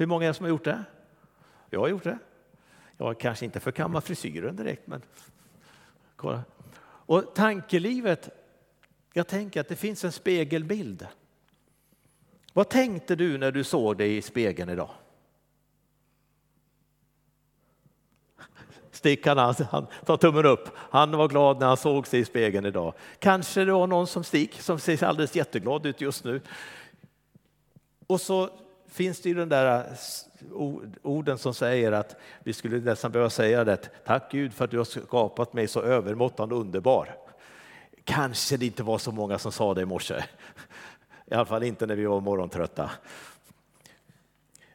Hur 0.00 0.06
många 0.06 0.24
är 0.24 0.28
det 0.28 0.34
som 0.34 0.44
har 0.44 0.50
gjort 0.50 0.64
det? 0.64 0.84
Jag 1.70 1.80
har 1.80 1.88
gjort 1.88 2.04
det. 2.04 2.18
Jag 2.96 3.20
kanske 3.20 3.44
inte 3.44 3.60
förkammar 3.60 4.00
frisyren 4.00 4.56
direkt, 4.56 4.86
men 4.86 5.02
kolla. 6.16 6.42
Och 6.82 7.34
tankelivet, 7.34 8.28
jag 9.12 9.26
tänker 9.26 9.60
att 9.60 9.68
det 9.68 9.76
finns 9.76 10.04
en 10.04 10.12
spegelbild. 10.12 11.06
Vad 12.52 12.68
tänkte 12.68 13.16
du 13.16 13.38
när 13.38 13.52
du 13.52 13.64
såg 13.64 13.96
dig 13.96 14.16
i 14.16 14.22
spegeln 14.22 14.70
idag? 14.70 14.90
Stickan 18.90 19.38
han, 19.38 19.54
han 19.70 19.86
tar 20.06 20.16
tummen 20.16 20.46
upp. 20.46 20.68
Han 20.76 21.10
var 21.10 21.28
glad 21.28 21.60
när 21.60 21.66
han 21.66 21.76
såg 21.76 22.06
sig 22.06 22.20
i 22.20 22.24
spegeln 22.24 22.66
idag. 22.66 22.94
Kanske 23.18 23.64
det 23.64 23.72
var 23.72 23.86
någon 23.86 24.06
som 24.06 24.24
Stick, 24.24 24.60
som 24.60 24.78
ser 24.78 25.04
alldeles 25.04 25.36
jätteglad 25.36 25.86
ut 25.86 26.00
just 26.00 26.24
nu. 26.24 26.40
Och 28.06 28.20
så 28.20 28.50
finns 28.90 29.20
det 29.20 29.28
ju 29.28 29.34
den 29.34 29.48
där 29.48 29.78
eh, 29.78 29.94
orden 31.02 31.38
som 31.38 31.54
säger 31.54 31.92
att 31.92 32.16
vi 32.44 32.52
skulle 32.52 32.78
nästan 32.78 33.12
behöva 33.12 33.30
säga 33.30 33.64
det. 33.64 33.90
Tack 34.04 34.32
Gud 34.32 34.52
för 34.52 34.64
att 34.64 34.70
du 34.70 34.78
har 34.78 34.84
skapat 34.84 35.52
mig 35.52 35.68
så 35.68 35.82
övermåttan 35.82 36.52
underbar. 36.52 37.16
Kanske 38.04 38.56
det 38.56 38.66
inte 38.66 38.82
var 38.82 38.98
så 38.98 39.12
många 39.12 39.38
som 39.38 39.52
sa 39.52 39.74
det 39.74 39.80
i 39.80 39.84
morse. 39.84 40.24
I 41.26 41.34
alla 41.34 41.44
fall 41.44 41.62
inte 41.62 41.86
när 41.86 41.96
vi 41.96 42.04
var 42.04 42.20
morgontrötta. 42.20 42.90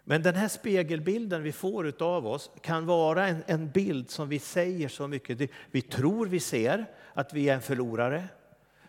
Men 0.03 0.23
den 0.23 0.35
här 0.35 0.47
spegelbilden 0.47 1.43
vi 1.43 1.51
får 1.51 2.03
av 2.03 2.27
oss 2.27 2.51
kan 2.61 2.85
vara 2.85 3.27
en, 3.27 3.43
en 3.45 3.69
bild 3.69 4.09
som 4.09 4.29
vi 4.29 4.39
säger 4.39 4.89
så 4.89 5.07
mycket. 5.07 5.49
Vi 5.71 5.81
tror 5.81 6.25
vi 6.25 6.39
ser 6.39 6.85
att 7.13 7.33
vi 7.33 7.49
är 7.49 7.53
en 7.53 7.61
förlorare. 7.61 8.23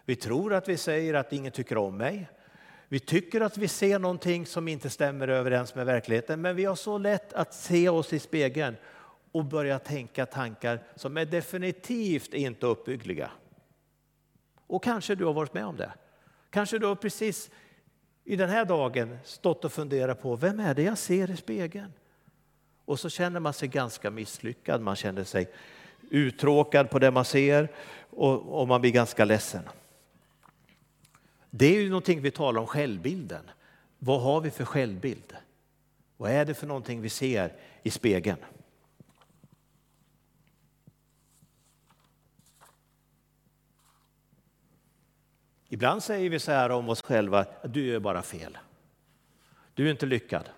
Vi 0.04 0.16
tror 0.16 0.54
att 0.54 0.68
vi 0.68 0.76
säger 0.76 1.14
att 1.14 1.33
ingen 1.33 1.52
tycker 1.52 1.78
om 1.78 1.97
mig. 1.97 2.28
Vi 2.88 3.00
tycker 3.00 3.40
att 3.40 3.59
vi 3.59 3.69
ser 3.69 3.99
någonting 3.99 4.47
som 4.47 4.69
inte 4.69 4.90
stämmer 4.90 5.28
överens 5.28 5.75
med 5.75 5.87
verkligheten, 5.87 6.40
men 6.40 6.57
vi 6.57 6.64
har 6.64 6.75
så 6.75 6.99
lätt 6.99 7.33
att 7.33 7.55
se 7.55 7.88
oss 7.88 8.12
i 8.12 8.19
spegeln 8.19 8.76
och 9.33 9.45
börja 9.45 9.78
tänka 9.78 10.26
tankar 10.26 10.83
som 10.97 11.16
är 11.16 11.25
definitivt 11.25 12.35
inte 12.35 12.66
uppbyggliga. 12.66 13.31
Och 14.66 14.85
kanske 14.85 15.14
du 15.14 15.25
har 15.25 15.33
varit 15.33 15.55
med 15.55 15.66
om 15.66 15.76
det. 15.76 15.93
Kanske 16.50 16.78
du 16.78 16.87
har 16.87 16.95
precis 16.95 17.50
i 18.25 18.37
den 18.37 18.50
här 18.50 18.64
dagen 18.64 19.19
stått 19.25 19.64
och 19.64 19.73
funderat 19.73 20.23
på 20.23 20.37
vem 20.37 20.61
är 20.61 20.75
det 20.75 20.83
jag 20.83 20.99
ser 20.99 21.31
i 21.31 21.37
spegeln? 21.37 21.93
Och 22.85 23.00
så 23.00 23.09
känner 23.09 23.40
man 23.40 23.52
sig 23.52 23.69
ganska 23.69 24.11
misslyckad, 24.11 24.81
man 24.81 24.97
känner 24.97 25.25
sig 25.25 25.50
uttråkad 26.11 26.90
på 26.90 26.99
det 26.99 27.11
man 27.11 27.25
ser 27.25 27.69
och, 28.11 28.61
och 28.61 28.69
man 28.69 28.81
blir 28.81 28.90
ganska 28.90 29.25
ledsen. 29.25 29.62
Det 31.58 31.66
är 31.66 31.80
ju 31.80 31.88
någonting 31.88 32.20
vi 32.20 32.30
talar 32.30 32.60
om 32.60 32.66
självbilden. 32.66 33.50
Vad 33.98 34.20
har 34.20 34.40
vi 34.40 34.50
för 34.50 34.64
självbild? 34.64 35.36
Vad 36.16 36.30
är 36.30 36.44
det 36.44 36.54
för 36.54 36.66
någonting 36.66 37.00
vi 37.00 37.08
ser 37.08 37.52
i 37.82 37.90
spegeln? 37.90 38.38
Ibland 45.68 46.02
säger 46.02 46.30
vi 46.30 46.38
så 46.38 46.52
här 46.52 46.70
om 46.70 46.88
oss 46.88 47.02
själva, 47.02 47.46
du 47.64 47.94
är 47.94 48.00
bara 48.00 48.22
fel. 48.22 48.58
Du 49.75 49.86
är 49.86 49.90
inte 49.90 50.06
lyckad. 50.06 50.50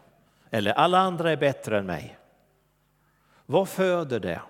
Eller 0.51 0.73
alla 0.73 0.99
andra 0.99 1.33
är 1.33 1.37
bättre 1.37 1.79
än 1.79 1.87
mig. 1.87 2.19
Vad 3.47 3.69
föder 3.69 4.21
det? 4.21 4.41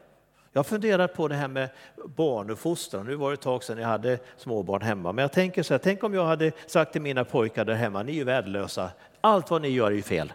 Jag 0.59 0.63
har 0.63 0.69
funderat 0.69 1.15
på 1.15 1.29
det 1.29 1.35
här 1.35 1.49
med 1.49 1.71
barnuppfostran. 2.07 3.07
Nu 3.07 3.15
var 3.15 3.31
det 3.31 3.35
ett 3.35 3.41
tag 3.41 3.65
sedan 3.65 3.79
jag 3.79 3.89
hade 3.89 4.19
småbarn 4.37 4.83
hemma. 4.83 5.13
Men 5.13 5.23
jag 5.23 5.33
tänker 5.33 5.63
så 5.63 5.75
här, 5.75 5.79
tänk 5.79 6.05
om 6.05 6.15
jag 6.15 6.27
hade 6.27 6.53
sagt 6.67 6.93
till 6.93 7.03
mina 7.03 7.25
pojkar 7.25 7.65
där 7.65 7.75
hemma, 7.75 8.03
ni 8.03 8.13
är 8.13 8.17
ju 8.17 8.25
värdelösa. 8.25 8.91
Allt 9.21 9.51
vad 9.51 9.63
ni 9.63 9.69
gör 9.69 9.87
är 9.87 9.95
ju 9.95 10.03
fel. 10.03 10.33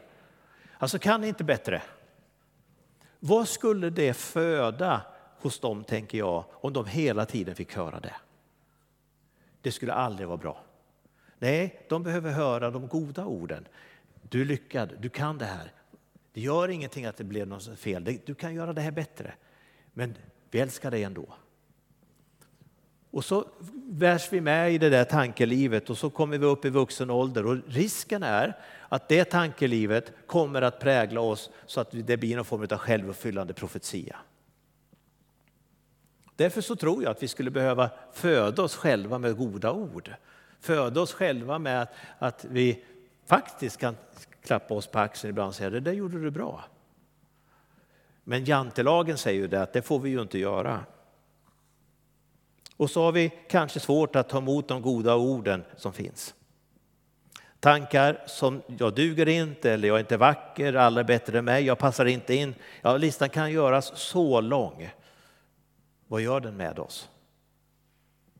Alltså 0.77 0.99
kan 0.99 1.21
ni 1.21 1.27
inte 1.27 1.43
bättre? 1.43 1.81
Vad 3.19 3.47
skulle 3.47 3.89
det 3.89 4.13
föda 4.13 5.01
hos 5.41 5.59
dem, 5.59 5.83
tänker 5.83 6.17
jag, 6.17 6.43
om 6.51 6.73
de 6.73 6.85
hela 6.85 7.25
tiden 7.25 7.55
fick 7.55 7.75
höra 7.75 7.99
det? 7.99 8.15
Det 9.61 9.71
skulle 9.71 9.93
aldrig 9.93 10.27
vara 10.27 10.37
bra. 10.37 10.63
Nej, 11.39 11.85
de 11.89 12.03
behöver 12.03 12.31
höra 12.31 12.71
de 12.71 12.87
goda 12.87 13.25
orden. 13.25 13.67
Du 14.21 14.41
är 14.41 14.45
lyckad, 14.45 14.93
du 14.99 15.09
kan 15.09 15.37
det 15.37 15.45
här. 15.45 15.71
Det 16.33 16.41
gör 16.41 16.67
ingenting 16.67 17.05
att 17.05 17.17
det 17.17 17.23
blev 17.23 17.47
något 17.47 17.79
fel, 17.79 18.17
du 18.25 18.35
kan 18.35 18.53
göra 18.53 18.73
det 18.73 18.81
här 18.81 18.91
bättre. 18.91 19.33
Men 19.93 20.17
vi 20.51 20.59
älskar 20.59 20.91
dig 20.91 21.03
ändå. 21.03 21.25
Och 23.11 23.25
så 23.25 23.45
värs 23.89 24.33
vi 24.33 24.41
med 24.41 24.73
i 24.73 24.77
det 24.77 24.89
där 24.89 25.03
tankelivet 25.03 25.89
och 25.89 25.97
så 25.97 26.09
kommer 26.09 26.37
vi 26.37 26.45
upp 26.45 26.65
i 26.65 26.69
vuxen 26.69 27.09
ålder 27.09 27.45
och 27.45 27.57
risken 27.67 28.23
är 28.23 28.57
att 28.89 29.09
det 29.09 29.25
tankelivet 29.25 30.13
kommer 30.27 30.61
att 30.61 30.79
prägla 30.79 31.21
oss 31.21 31.49
så 31.65 31.81
att 31.81 31.89
det 31.91 32.17
blir 32.17 32.35
någon 32.35 32.45
form 32.45 32.67
av 32.71 32.77
självuppfyllande 32.77 33.53
profetia. 33.53 34.15
Därför 36.35 36.61
så 36.61 36.75
tror 36.75 37.03
jag 37.03 37.11
att 37.11 37.23
vi 37.23 37.27
skulle 37.27 37.51
behöva 37.51 37.89
föda 38.13 38.63
oss 38.63 38.75
själva 38.75 39.17
med 39.17 39.37
goda 39.37 39.71
ord. 39.71 40.11
Föda 40.59 41.01
oss 41.01 41.13
själva 41.13 41.59
med 41.59 41.87
att 42.19 42.45
vi 42.49 42.83
faktiskt 43.25 43.77
kan 43.77 43.95
klappa 44.43 44.73
oss 44.73 44.87
på 44.87 44.99
axeln 44.99 45.29
ibland 45.29 45.47
och 45.47 45.55
säga 45.55 45.69
det 45.69 45.79
där 45.79 45.93
gjorde 45.93 46.21
du 46.21 46.31
bra. 46.31 46.63
Men 48.23 48.45
jantelagen 48.45 49.17
säger 49.17 49.41
ju 49.41 49.47
det 49.47 49.61
att 49.61 49.73
det 49.73 49.81
får 49.81 49.99
vi 49.99 50.09
ju 50.09 50.21
inte 50.21 50.39
göra. 50.39 50.85
Och 52.77 52.89
så 52.89 53.03
har 53.03 53.11
vi 53.11 53.31
kanske 53.49 53.79
svårt 53.79 54.15
att 54.15 54.29
ta 54.29 54.37
emot 54.37 54.67
de 54.67 54.81
goda 54.81 55.15
orden 55.15 55.63
som 55.77 55.93
finns. 55.93 56.35
Tankar 57.59 58.23
som 58.27 58.61
jag 58.77 58.95
duger 58.95 59.27
inte, 59.27 59.71
eller 59.71 59.87
jag 59.87 59.95
är 59.95 59.99
inte 59.99 60.17
vacker, 60.17 60.73
alla 60.73 60.99
är 60.99 61.03
bättre 61.03 61.39
än 61.39 61.45
mig, 61.45 61.63
jag 61.63 61.77
passar 61.77 62.05
inte 62.05 62.35
in. 62.35 62.55
Ja, 62.81 62.97
listan 62.97 63.29
kan 63.29 63.51
göras 63.51 63.97
så 63.99 64.41
lång. 64.41 64.89
Vad 66.07 66.21
gör 66.21 66.39
den 66.39 66.57
med 66.57 66.79
oss? 66.79 67.09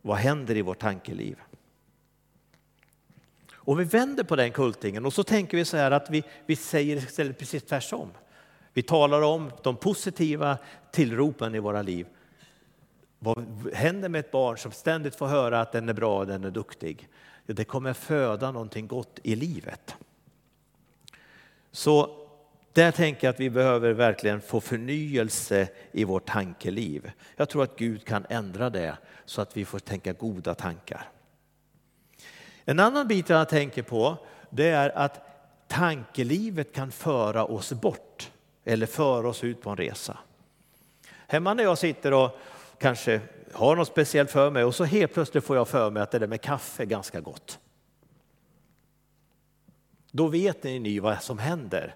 Vad 0.01 0.17
händer 0.17 0.57
i 0.57 0.61
vårt 0.61 0.79
tankeliv? 0.79 1.39
Och 3.53 3.79
vi 3.79 3.83
vänder 3.83 4.23
på 4.23 4.35
den 4.35 4.51
kultingen 4.51 5.05
och 5.05 5.13
så 5.13 5.23
tänker 5.23 5.57
vi 5.57 5.65
så 5.65 5.77
här 5.77 5.91
att 5.91 6.09
vi, 6.09 6.23
vi 6.45 6.55
säger 6.55 6.97
istället 6.97 7.39
precis 7.39 7.63
tvärtom. 7.63 8.09
Vi 8.73 8.81
talar 8.81 9.21
om 9.21 9.51
de 9.63 9.75
positiva 9.75 10.57
tillropen 10.91 11.55
i 11.55 11.59
våra 11.59 11.81
liv. 11.81 12.07
Vad 13.19 13.69
händer 13.73 14.09
med 14.09 14.19
ett 14.19 14.31
barn 14.31 14.57
som 14.57 14.71
ständigt 14.71 15.15
får 15.15 15.27
höra 15.27 15.61
att 15.61 15.71
den 15.71 15.89
är 15.89 15.93
bra, 15.93 16.25
den 16.25 16.43
är 16.43 16.51
duktig? 16.51 17.09
Det 17.45 17.63
kommer 17.63 17.93
föda 17.93 18.51
någonting 18.51 18.87
gott 18.87 19.19
i 19.23 19.35
livet. 19.35 19.95
Så 21.71 22.23
där 22.73 22.91
tänker 22.91 23.27
jag 23.27 23.33
att 23.33 23.39
vi 23.39 23.49
behöver 23.49 23.93
verkligen 23.93 24.41
få 24.41 24.61
förnyelse 24.61 25.67
i 25.91 26.03
vårt 26.03 26.25
tankeliv. 26.25 27.11
Jag 27.35 27.49
tror 27.49 27.63
att 27.63 27.77
Gud 27.77 28.05
kan 28.05 28.25
ändra 28.29 28.69
det 28.69 28.97
så 29.25 29.41
att 29.41 29.57
vi 29.57 29.65
får 29.65 29.79
tänka 29.79 30.13
goda 30.13 30.55
tankar. 30.55 31.09
En 32.65 32.79
annan 32.79 33.07
bit 33.07 33.29
jag 33.29 33.49
tänker 33.49 33.83
på 33.83 34.17
det 34.49 34.69
är 34.69 34.97
att 34.97 35.21
tankelivet 35.67 36.73
kan 36.73 36.91
föra 36.91 37.45
oss 37.45 37.73
bort 37.73 38.31
eller 38.63 38.85
föra 38.85 39.29
oss 39.29 39.43
ut 39.43 39.61
på 39.61 39.69
en 39.69 39.77
resa. 39.77 40.17
Hemma 41.27 41.53
när 41.53 41.63
jag 41.63 41.77
sitter 41.77 42.13
och 42.13 42.39
kanske 42.77 43.21
har 43.53 43.75
något 43.75 43.87
speciellt 43.87 44.31
för 44.31 44.51
mig 44.51 44.63
och 44.63 44.75
så 44.75 44.83
helt 44.83 45.13
plötsligt 45.13 45.43
får 45.43 45.55
jag 45.55 45.67
för 45.67 45.91
mig 45.91 46.03
att 46.03 46.11
det 46.11 46.19
där 46.19 46.27
med 46.27 46.41
kaffe 46.41 46.83
är 46.83 46.87
ganska 46.87 47.21
gott. 47.21 47.59
Då 50.11 50.27
vet 50.27 50.63
ni 50.63 50.99
vad 50.99 51.23
som 51.23 51.37
händer 51.37 51.95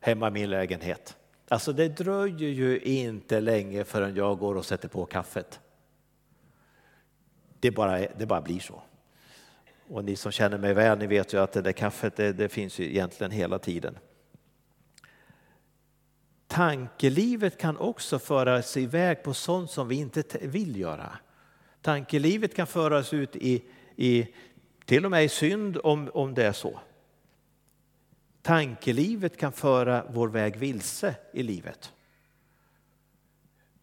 hemma 0.00 0.28
i 0.28 0.30
min 0.30 0.50
lägenhet. 0.50 1.16
Alltså 1.48 1.72
det 1.72 1.88
dröjer 1.88 2.48
ju 2.48 2.78
inte 2.80 3.40
länge 3.40 3.84
förrän 3.84 4.16
jag 4.16 4.38
går 4.38 4.54
och 4.54 4.64
sätter 4.64 4.88
på 4.88 5.06
kaffet. 5.06 5.60
Det 7.60 7.70
bara, 7.70 7.98
det 7.98 8.26
bara 8.26 8.40
blir 8.40 8.60
så. 8.60 8.82
Och 9.88 10.04
ni 10.04 10.16
som 10.16 10.32
känner 10.32 10.58
mig 10.58 10.74
väl, 10.74 10.98
ni 10.98 11.06
vet 11.06 11.34
ju 11.34 11.40
att 11.40 11.52
det 11.52 11.62
där 11.62 11.72
kaffet 11.72 12.16
det, 12.16 12.32
det 12.32 12.48
finns 12.48 12.78
ju 12.78 12.84
egentligen 12.84 13.30
hela 13.30 13.58
tiden. 13.58 13.98
Tankelivet 16.54 17.58
kan 17.58 17.76
också 17.76 18.18
föra 18.18 18.62
sig 18.62 18.82
iväg 18.82 19.22
på 19.22 19.34
sånt 19.34 19.70
som 19.70 19.88
vi 19.88 19.94
inte 19.94 20.38
vill 20.40 20.76
göra. 20.76 21.18
Tankelivet 21.82 22.54
kan 22.54 22.66
föras 22.66 23.12
ut 23.14 23.36
i, 23.36 23.64
i 23.96 24.28
till 24.84 25.04
och 25.04 25.10
med 25.10 25.24
i 25.24 25.28
synd 25.28 25.78
om, 25.84 26.10
om 26.14 26.34
det 26.34 26.46
är 26.46 26.52
så. 26.52 26.80
Tankelivet 28.42 29.36
kan 29.36 29.52
föra 29.52 30.04
vår 30.10 30.28
väg 30.28 30.56
vilse 30.56 31.14
i 31.32 31.42
livet. 31.42 31.92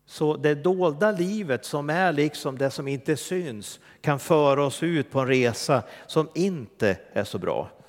Så 0.06 0.38
det 0.38 0.56
dolda 0.56 1.12
livet 1.12 1.66
som 1.66 1.90
är 1.90 2.13
liksom 2.13 2.58
det 2.58 2.72
som 2.72 2.88
inte 2.88 3.18
syns 3.18 3.80
kan 4.01 4.20
föra 4.20 4.66
oss 4.66 4.84
ut 4.84 5.12
på 5.12 5.20
en 5.20 5.28
resa 5.28 5.84
som 6.08 6.30
inte 6.36 6.98
är 7.13 7.24
så 7.24 7.38
bra. 7.38 7.80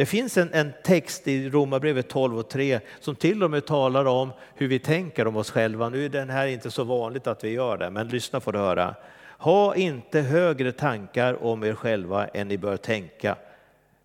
Det 0.00 0.06
finns 0.06 0.36
en, 0.36 0.52
en 0.52 0.72
text 0.84 1.28
i 1.28 1.50
Romarbrevet 1.50 2.08
12 2.08 2.38
och 2.38 2.48
3 2.48 2.80
som 3.00 3.16
till 3.16 3.42
och 3.42 3.50
med 3.50 3.66
talar 3.66 4.04
om 4.04 4.32
hur 4.54 4.68
vi 4.68 4.78
tänker 4.78 5.26
om 5.26 5.36
oss 5.36 5.50
själva. 5.50 5.88
Nu 5.88 6.04
är 6.04 6.08
den 6.08 6.30
här 6.30 6.46
inte 6.46 6.70
så 6.70 6.84
vanligt 6.84 7.26
att 7.26 7.44
vi 7.44 7.50
gör 7.50 7.78
det, 7.78 7.90
men 7.90 8.08
lyssna 8.08 8.40
får 8.40 8.52
du 8.52 8.58
höra. 8.58 8.94
Ha 9.38 9.74
inte 9.74 10.20
högre 10.20 10.72
tankar 10.72 11.44
om 11.44 11.64
er 11.64 11.74
själva 11.74 12.26
än 12.26 12.48
ni 12.48 12.58
bör 12.58 12.76
tänka, 12.76 13.36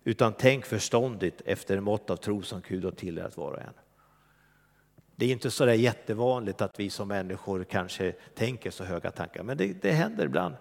utan 0.04 0.32
tänk 0.32 0.66
förståndigt 0.66 1.42
efter 1.44 1.76
en 1.76 1.84
mått 1.84 2.10
av 2.10 2.16
tro 2.16 2.42
som 2.42 2.62
Gud 2.68 2.84
har 2.84 2.90
tilldelat 2.90 3.36
var 3.36 3.52
och 3.52 3.60
en. 3.60 3.74
Det 5.16 5.26
är 5.26 5.32
inte 5.32 5.50
så 5.50 5.64
där 5.64 5.72
jättevanligt 5.72 6.60
att 6.60 6.80
vi 6.80 6.90
som 6.90 7.08
människor 7.08 7.64
kanske 7.64 8.12
tänker 8.34 8.70
så 8.70 8.84
höga 8.84 9.10
tankar, 9.10 9.42
men 9.42 9.56
det, 9.56 9.82
det 9.82 9.92
händer 9.92 10.24
ibland. 10.24 10.54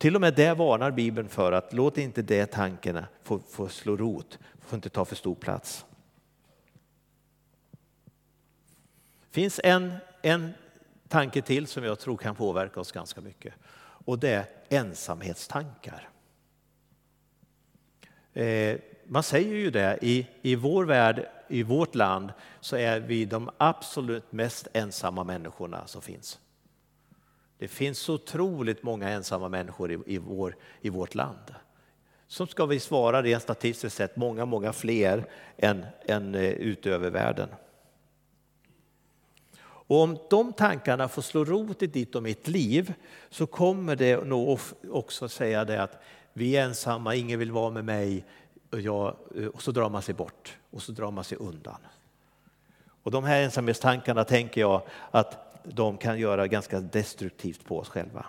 Till 0.00 0.14
och 0.14 0.20
med 0.20 0.34
det 0.34 0.54
varnar 0.54 0.90
Bibeln 0.90 1.28
för 1.28 1.52
att 1.52 1.72
låt 1.72 1.98
inte 1.98 2.22
de 2.22 2.46
tankarna 2.46 3.06
få, 3.22 3.40
få 3.50 3.68
slå 3.68 3.96
rot, 3.96 4.38
får 4.60 4.76
inte 4.76 4.88
ta 4.88 5.04
för 5.04 5.16
stor 5.16 5.34
plats. 5.34 5.84
Det 9.20 9.34
finns 9.34 9.60
en, 9.64 9.94
en 10.22 10.52
tanke 11.08 11.42
till 11.42 11.66
som 11.66 11.84
jag 11.84 11.98
tror 11.98 12.16
kan 12.16 12.34
påverka 12.34 12.80
oss 12.80 12.92
ganska 12.92 13.20
mycket 13.20 13.54
och 13.80 14.18
det 14.18 14.30
är 14.30 14.46
ensamhetstankar. 14.68 16.08
Eh, 18.32 18.78
man 19.04 19.22
säger 19.22 19.54
ju 19.54 19.70
det, 19.70 19.98
i, 20.02 20.26
i 20.42 20.54
vår 20.54 20.84
värld, 20.84 21.28
i 21.48 21.62
vårt 21.62 21.94
land, 21.94 22.32
så 22.60 22.76
är 22.76 23.00
vi 23.00 23.24
de 23.24 23.50
absolut 23.56 24.32
mest 24.32 24.68
ensamma 24.72 25.24
människorna 25.24 25.86
som 25.86 26.02
finns. 26.02 26.38
Det 27.60 27.68
finns 27.68 27.98
så 27.98 28.14
otroligt 28.14 28.82
många 28.82 29.08
ensamma 29.08 29.48
människor 29.48 29.92
i, 29.92 29.98
i, 30.06 30.18
vår, 30.18 30.56
i 30.80 30.88
vårt 30.88 31.14
land. 31.14 31.54
Som 32.26 32.46
ska 32.46 32.66
vi 32.66 32.80
svara 32.80 33.22
rent 33.22 33.42
statistiskt 33.42 33.96
sett 33.96 34.16
många, 34.16 34.44
många 34.44 34.72
fler 34.72 35.24
än, 35.56 35.86
än 36.06 36.34
eh, 36.34 36.50
utöver 36.50 37.10
världen. 37.10 37.48
Och 39.62 40.00
om 40.00 40.18
de 40.30 40.52
tankarna 40.52 41.08
får 41.08 41.22
slå 41.22 41.44
rot 41.44 41.82
i 41.82 41.86
ditt 41.86 42.14
och 42.14 42.22
mitt 42.22 42.48
liv 42.48 42.94
så 43.30 43.46
kommer 43.46 43.96
det 43.96 44.24
nog 44.24 44.60
också 44.90 45.28
säga 45.28 45.64
det 45.64 45.82
att 45.82 46.02
vi 46.32 46.56
är 46.56 46.64
ensamma, 46.64 47.14
ingen 47.14 47.38
vill 47.38 47.52
vara 47.52 47.70
med 47.70 47.84
mig 47.84 48.24
och, 48.70 48.80
jag, 48.80 49.16
eh, 49.36 49.46
och 49.46 49.62
så 49.62 49.72
drar 49.72 49.88
man 49.88 50.02
sig 50.02 50.14
bort 50.14 50.58
och 50.70 50.82
så 50.82 50.92
drar 50.92 51.10
man 51.10 51.24
sig 51.24 51.38
undan. 51.38 51.78
Och 53.02 53.10
de 53.10 53.24
här 53.24 53.42
ensamhetstankarna 53.42 54.24
tänker 54.24 54.60
jag 54.60 54.82
att 55.10 55.49
de 55.72 55.96
kan 55.96 56.18
göra 56.18 56.46
ganska 56.46 56.80
destruktivt 56.80 57.64
på 57.64 57.78
oss 57.78 57.88
själva. 57.88 58.26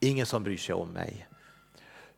Ingen 0.00 0.26
som 0.26 0.42
bryr 0.42 0.56
sig 0.56 0.74
om 0.74 0.88
mig. 0.88 1.26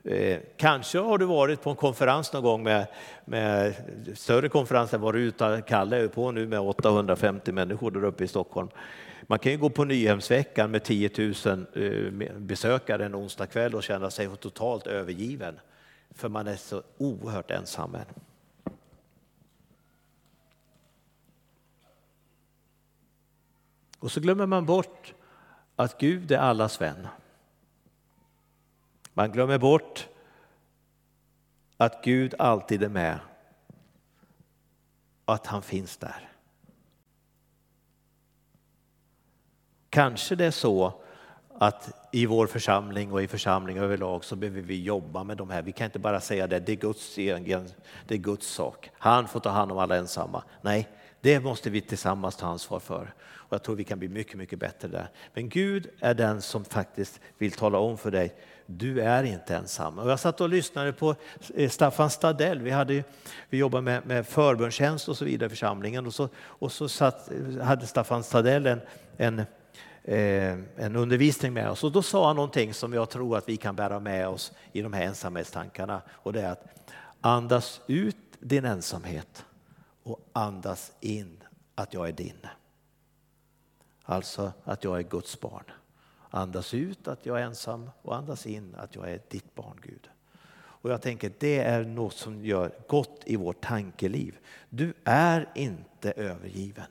Eh, 0.04 0.40
kanske 0.56 0.98
har 0.98 1.18
du 1.18 1.26
varit 1.26 1.62
på 1.62 1.70
en 1.70 1.76
konferens 1.76 2.32
någon 2.32 2.42
gång 2.42 2.62
med, 2.62 2.86
med 3.24 3.74
större 4.14 4.48
konferens 4.48 4.94
än 4.94 5.00
vad 5.00 5.14
Ruta 5.14 5.60
Kalle 5.60 5.96
är 5.96 6.08
på 6.08 6.30
nu 6.30 6.46
med 6.46 6.60
850 6.60 7.52
människor 7.52 7.90
där 7.90 8.04
uppe 8.04 8.24
i 8.24 8.28
Stockholm. 8.28 8.68
Man 9.26 9.38
kan 9.38 9.52
ju 9.52 9.58
gå 9.58 9.70
på 9.70 9.84
Nyhemsveckan 9.84 10.70
med 10.70 10.82
10 10.84 11.10
000 11.18 11.66
eh, 11.74 12.36
besökare 12.38 13.04
en 13.04 13.14
onsdag 13.14 13.46
kväll 13.46 13.74
och 13.74 13.82
känna 13.82 14.10
sig 14.10 14.28
totalt 14.40 14.86
övergiven. 14.86 15.60
För 16.14 16.28
man 16.28 16.46
är 16.46 16.56
så 16.56 16.82
oerhört 16.98 17.50
ensam. 17.50 17.96
Och 24.04 24.12
så 24.12 24.20
glömmer 24.20 24.46
man 24.46 24.66
bort 24.66 25.14
att 25.76 25.99
Gud 25.99 26.32
är 26.32 26.38
allas 26.38 26.80
vän. 26.80 27.08
Man 29.14 29.32
glömmer 29.32 29.58
bort 29.58 30.08
att 31.76 32.04
Gud 32.04 32.34
alltid 32.38 32.82
är 32.82 32.88
med. 32.88 33.18
och 35.25 35.34
Att 35.34 35.46
han 35.46 35.62
finns 35.62 35.96
där. 35.96 36.28
Kanske 39.90 40.34
det 40.34 40.44
är 40.44 40.50
så 40.50 41.02
att 41.58 42.08
i 42.12 42.26
vår 42.26 42.46
församling 42.46 43.12
och 43.12 43.23
i 43.23 43.28
församling 43.28 43.78
överlag 43.78 44.25
så 44.25 44.37
behöver 44.37 44.61
vi 44.61 44.82
jobba 44.82 45.25
med 45.25 45.37
de 45.37 45.50
här. 45.50 45.62
Vi 45.62 45.73
kan 45.73 45.84
inte 45.84 45.99
bara 45.99 46.20
säga 46.20 46.46
det, 46.46 46.61
det 46.61 46.73
är 46.73 46.76
Guds 46.76 47.18
egen, 47.18 47.68
det 48.06 48.14
är 48.14 48.18
Guds 48.18 48.46
sak. 48.46 48.90
Han 48.99 49.28
får 49.28 49.40
ta 49.40 49.50
hand 49.50 49.73
om 49.73 49.78
alla 49.78 49.96
ensamma. 49.96 50.44
Nej, 50.62 50.88
det 51.25 51.40
måste 51.40 51.71
vi 51.71 51.81
tillsammans 51.81 52.37
ta 52.37 52.47
ansvar 52.47 52.81
för. 52.81 53.14
Och 53.33 53.52
jag 53.52 53.62
tror 53.62 53.76
vi 53.76 53.85
kan 53.85 53.99
bli 53.99 54.09
mycket, 54.09 54.35
mycket 54.35 54.59
bättre 54.59 54.88
där. 54.88 55.09
Men 55.35 55.49
Gud 55.49 55.90
är 56.00 56.14
den 56.14 56.43
som 56.43 56.64
faktiskt 56.64 57.21
vill 57.38 57.52
tala 57.52 57.78
om 57.78 57.99
för 57.99 58.11
dig, 58.11 58.35
du 58.66 59.00
är 59.00 59.25
inte 59.25 59.57
ensam. 59.57 59.99
Och 59.99 60.11
jag 60.11 60.21
satt 60.21 60.40
och 60.40 60.49
lyssnade 60.49 60.93
på 60.93 61.14
eh, 61.54 61.71
Staffan 61.71 62.11
Stadell. 62.11 62.62
Vi, 62.62 62.71
hade, 62.71 63.04
vi 63.50 63.59
jobbade 63.59 63.83
med, 63.83 64.07
med 64.07 64.26
förbönstjänst 64.26 65.09
och 65.09 65.16
så 65.16 65.25
vidare 65.25 65.47
i 65.47 65.50
församlingen. 65.50 66.07
Och 66.07 66.14
så, 66.14 66.28
och 66.37 66.73
så 66.73 66.88
satt, 66.88 67.31
hade 67.62 67.87
Staffan 67.87 68.25
Stadell 68.25 68.66
en, 68.66 68.81
en 69.16 69.38
eh, 70.04 70.59
en 70.76 70.97
undervisning 70.97 71.52
med 71.52 71.71
oss 71.71 71.85
och 71.85 71.93
då 71.93 72.02
sa 72.02 72.26
han 72.26 72.37
någonting 72.37 72.75
som 72.75 72.93
jag 72.93 73.11
tror 73.11 73.37
att 73.37 73.49
vi 73.49 73.57
kan 73.57 73.76
bära 73.76 74.00
med 74.00 74.28
oss 74.28 74.52
i 74.73 74.83
de 74.83 74.93
här 74.93 75.02
ensamhetstankarna 75.02 76.02
och 76.11 76.33
det 76.33 76.40
är 76.40 76.50
att 76.50 76.64
andas 77.21 77.81
ut 77.87 78.16
din 78.40 78.64
ensamhet 78.64 79.45
och 80.04 80.20
andas 80.32 80.92
in 81.00 81.42
att 81.75 81.94
jag 81.94 82.08
är 82.08 82.12
din. 82.12 82.46
Alltså 84.02 84.52
att 84.64 84.84
jag 84.84 84.99
är 84.99 85.02
Guds 85.02 85.40
barn. 85.40 85.64
Andas 86.30 86.75
ut 86.75 87.08
att 87.08 87.26
jag 87.26 87.40
är 87.40 87.44
ensam 87.44 87.90
och 88.02 88.16
andas 88.16 88.46
in 88.46 88.75
att 88.75 88.94
jag 88.94 89.11
är 89.11 89.20
ditt 89.28 89.54
barn 89.54 89.80
Gud. 89.82 90.08
Och 90.56 90.90
jag 90.90 91.02
tänker 91.02 91.32
det 91.38 91.58
är 91.58 91.84
något 91.84 92.14
som 92.14 92.44
gör 92.44 92.73
gott 92.88 93.23
i 93.25 93.37
vårt 93.37 93.61
tankeliv. 93.61 94.38
Du 94.68 94.94
är 95.04 95.50
inte 95.54 96.12
övergiven. 96.12 96.87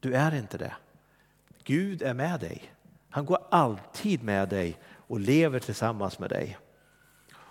Du 0.00 0.14
är 0.14 0.34
inte 0.34 0.58
det. 0.58 0.76
Gud 1.64 2.02
är 2.02 2.14
med 2.14 2.40
dig. 2.40 2.72
Han 3.10 3.26
går 3.26 3.38
alltid 3.50 4.22
med 4.22 4.48
dig 4.48 4.78
och 4.84 5.20
lever 5.20 5.58
tillsammans 5.58 6.18
med 6.18 6.30
dig. 6.30 6.58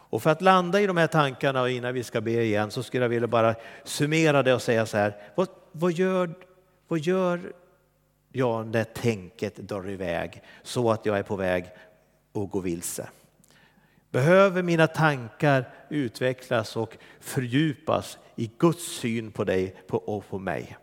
Och 0.09 0.23
för 0.23 0.29
att 0.29 0.41
landa 0.41 0.81
i 0.81 0.87
de 0.87 0.97
här 0.97 1.07
tankarna 1.07 1.61
och 1.61 1.69
innan 1.69 1.93
vi 1.93 2.03
ska 2.03 2.21
be 2.21 2.43
igen 2.43 2.71
så 2.71 2.83
skulle 2.83 3.03
jag 3.03 3.09
vilja 3.09 3.27
bara 3.27 3.55
summera 3.83 4.43
det 4.43 4.53
och 4.53 4.61
säga 4.61 4.85
så 4.85 4.97
här. 4.97 5.17
Vad, 5.35 5.47
vad, 5.71 5.91
gör, 5.91 6.33
vad 6.87 6.99
gör 6.99 7.53
jag 8.31 8.67
när 8.67 8.83
tänket 8.83 9.55
drar 9.55 9.89
iväg 9.89 10.41
så 10.63 10.91
att 10.91 11.05
jag 11.05 11.17
är 11.17 11.23
på 11.23 11.35
väg 11.35 11.65
att 12.33 12.51
gå 12.51 12.59
vilse? 12.59 13.09
Behöver 14.11 14.63
mina 14.63 14.87
tankar 14.87 15.69
utvecklas 15.89 16.77
och 16.77 16.97
fördjupas 17.19 18.17
i 18.35 18.51
Guds 18.57 18.99
syn 18.99 19.31
på 19.31 19.43
dig 19.43 19.75
och 19.89 20.29
på 20.29 20.39
mig? 20.39 20.77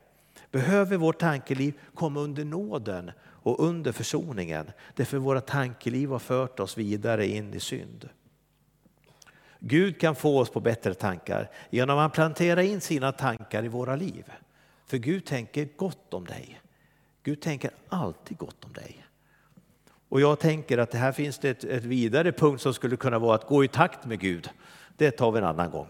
Behöver 0.51 0.97
vårt 0.97 1.19
tankeliv 1.19 1.75
komma 1.95 2.21
under 2.21 2.45
nåden 2.45 3.11
och 3.21 3.65
under 3.65 3.93
försoningen 3.93 4.71
därför 4.95 5.19
våra 5.19 5.41
tankeliv 5.41 6.11
har 6.11 6.19
fört 6.19 6.61
oss 6.61 6.79
vidare 6.79 7.27
in 7.27 7.55
i 7.55 7.61
synd? 7.61 8.09
Gud 9.67 10.01
kan 10.01 10.15
få 10.15 10.39
oss 10.39 10.51
på 10.51 10.61
bättre 10.61 10.95
tankar 10.95 11.51
genom 11.71 11.99
att 11.99 12.13
plantera 12.13 12.63
in 12.63 12.81
sina 12.81 13.13
tankar 13.13 13.65
i 13.65 13.69
våra 13.69 13.97
liv. 13.97 14.33
För 14.87 14.97
Gud 14.97 15.25
tänker 15.25 15.69
gott 15.77 16.15
om 16.15 16.25
dig. 16.25 16.61
Gud 17.23 17.41
tänker 17.41 17.71
alltid 17.89 18.39
gott 18.39 18.65
om 18.65 18.73
dig. 18.73 19.07
Och 20.09 20.21
jag 20.21 20.39
tänker 20.39 20.79
att 20.79 20.91
det 20.91 20.99
här 20.99 21.13
finns 21.13 21.39
det 21.39 21.51
ett, 21.51 21.65
ett 21.65 21.85
vidare 21.85 22.33
punkt 22.33 22.63
som 22.63 22.75
skulle 22.75 22.97
kunna 22.97 23.19
vara 23.19 23.35
att 23.35 23.47
gå 23.47 23.65
i 23.65 23.69
takt 23.69 24.05
med 24.05 24.21
Gud. 24.21 24.51
Det 24.97 25.11
tar 25.11 25.33
vi 25.33 25.39
en 25.39 25.45
annan 25.45 25.71
gång. 25.71 25.89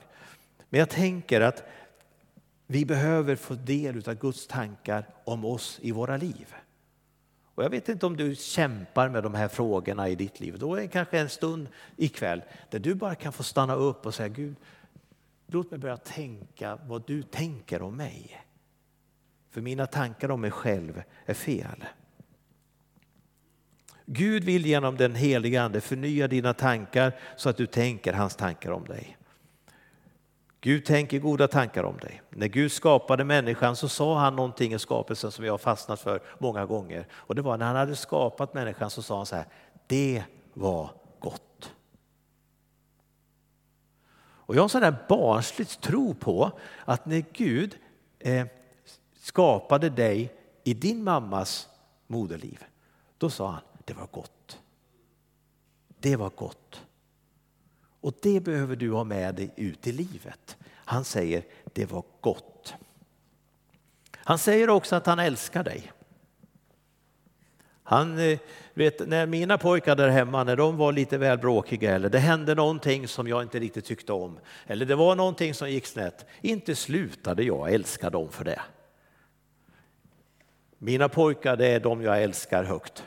Men 0.70 0.78
jag 0.78 0.90
tänker 0.90 1.40
att 1.40 1.62
vi 2.66 2.84
behöver 2.84 3.36
få 3.36 3.54
del 3.54 4.08
av 4.08 4.14
Guds 4.14 4.46
tankar 4.46 5.08
om 5.24 5.44
oss 5.44 5.78
i 5.82 5.92
våra 5.92 6.16
liv. 6.16 6.54
Och 7.54 7.64
jag 7.64 7.70
vet 7.70 7.88
inte 7.88 8.06
om 8.06 8.16
du 8.16 8.34
kämpar 8.34 9.08
med 9.08 9.22
de 9.22 9.34
här 9.34 9.48
frågorna 9.48 10.08
i 10.08 10.14
ditt 10.14 10.40
liv. 10.40 10.58
Då 10.58 10.74
är 10.74 10.80
det 10.80 10.88
kanske 10.88 11.18
en 11.18 11.28
stund 11.28 11.68
ikväll 11.96 12.42
där 12.70 12.78
du 12.78 12.94
bara 12.94 13.14
kan 13.14 13.32
få 13.32 13.42
stanna 13.42 13.74
upp 13.74 14.06
och 14.06 14.14
säga 14.14 14.28
Gud, 14.28 14.56
låt 15.46 15.70
mig 15.70 15.80
börja 15.80 15.96
tänka 15.96 16.78
vad 16.86 17.06
du 17.06 17.22
tänker 17.22 17.82
om 17.82 17.96
mig. 17.96 18.40
För 19.50 19.60
mina 19.60 19.86
tankar 19.86 20.30
om 20.30 20.40
mig 20.40 20.50
själv 20.50 21.02
är 21.26 21.34
fel. 21.34 21.84
Gud 24.06 24.44
vill 24.44 24.66
genom 24.66 24.96
den 24.96 25.14
heliga 25.14 25.62
Ande 25.62 25.80
förnya 25.80 26.28
dina 26.28 26.54
tankar 26.54 27.12
så 27.36 27.48
att 27.48 27.56
du 27.56 27.66
tänker 27.66 28.12
hans 28.12 28.36
tankar 28.36 28.70
om 28.70 28.84
dig. 28.84 29.16
Gud 30.64 30.84
tänker 30.84 31.18
goda 31.18 31.48
tankar 31.48 31.84
om 31.84 31.96
dig. 31.96 32.22
När 32.30 32.46
Gud 32.46 32.72
skapade 32.72 33.24
människan 33.24 33.76
så 33.76 33.88
sa 33.88 34.18
han 34.18 34.36
någonting 34.36 34.74
i 34.74 34.78
skapelsen 34.78 35.32
som 35.32 35.44
jag 35.44 35.52
har 35.52 35.58
fastnat 35.58 36.00
för 36.00 36.22
många 36.38 36.66
gånger. 36.66 37.06
Och 37.12 37.34
det 37.34 37.42
var 37.42 37.58
när 37.58 37.66
han 37.66 37.76
hade 37.76 37.96
skapat 37.96 38.54
människan 38.54 38.90
så 38.90 39.02
sa 39.02 39.16
han 39.16 39.26
så 39.26 39.36
här, 39.36 39.46
det 39.86 40.24
var 40.54 40.90
gott. 41.18 41.72
Och 44.16 44.54
jag 44.54 44.60
har 44.60 44.64
en 44.64 44.68
sån 44.68 44.80
där 44.80 44.96
barnsligt 45.08 45.80
tro 45.80 46.14
på 46.14 46.50
att 46.84 47.06
när 47.06 47.24
Gud 47.32 47.78
eh, 48.18 48.46
skapade 49.20 49.90
dig 49.90 50.34
i 50.64 50.74
din 50.74 51.04
mammas 51.04 51.68
moderliv, 52.06 52.64
då 53.18 53.30
sa 53.30 53.50
han, 53.50 53.62
det 53.84 53.92
var 53.92 54.08
gott. 54.12 54.58
Det 55.98 56.16
var 56.16 56.30
gott. 56.36 56.82
Och 58.04 58.14
det 58.22 58.40
behöver 58.40 58.76
du 58.76 58.90
ha 58.90 59.04
med 59.04 59.34
dig 59.34 59.50
ut 59.56 59.86
i 59.86 59.92
livet. 59.92 60.56
Han 60.70 61.04
säger 61.04 61.44
det 61.72 61.86
var 61.92 62.04
gott. 62.20 62.74
Han 64.12 64.38
säger 64.38 64.70
också 64.70 64.96
att 64.96 65.06
han 65.06 65.18
älskar 65.18 65.64
dig. 65.64 65.92
Han, 67.82 68.18
eh, 68.18 68.38
vet, 68.74 69.08
när 69.08 69.26
mina 69.26 69.58
pojkar 69.58 69.96
där 69.96 70.08
hemma, 70.08 70.44
när 70.44 70.56
de 70.56 70.76
var 70.76 70.92
lite 70.92 71.18
väl 71.18 71.38
bråkiga 71.38 71.94
eller 71.94 72.08
det 72.08 72.18
hände 72.18 72.54
någonting 72.54 73.08
som 73.08 73.28
jag 73.28 73.42
inte 73.42 73.58
riktigt 73.58 73.84
tyckte 73.84 74.12
om 74.12 74.38
eller 74.66 74.86
det 74.86 74.94
var 74.94 75.16
någonting 75.16 75.54
som 75.54 75.70
gick 75.70 75.86
snett, 75.86 76.26
inte 76.40 76.74
slutade 76.74 77.42
jag 77.42 77.72
älska 77.72 78.10
dem 78.10 78.28
för 78.28 78.44
det. 78.44 78.60
Mina 80.78 81.08
pojkar, 81.08 81.56
det 81.56 81.66
är 81.66 81.80
de 81.80 82.02
jag 82.02 82.22
älskar 82.22 82.64
högt. 82.64 83.04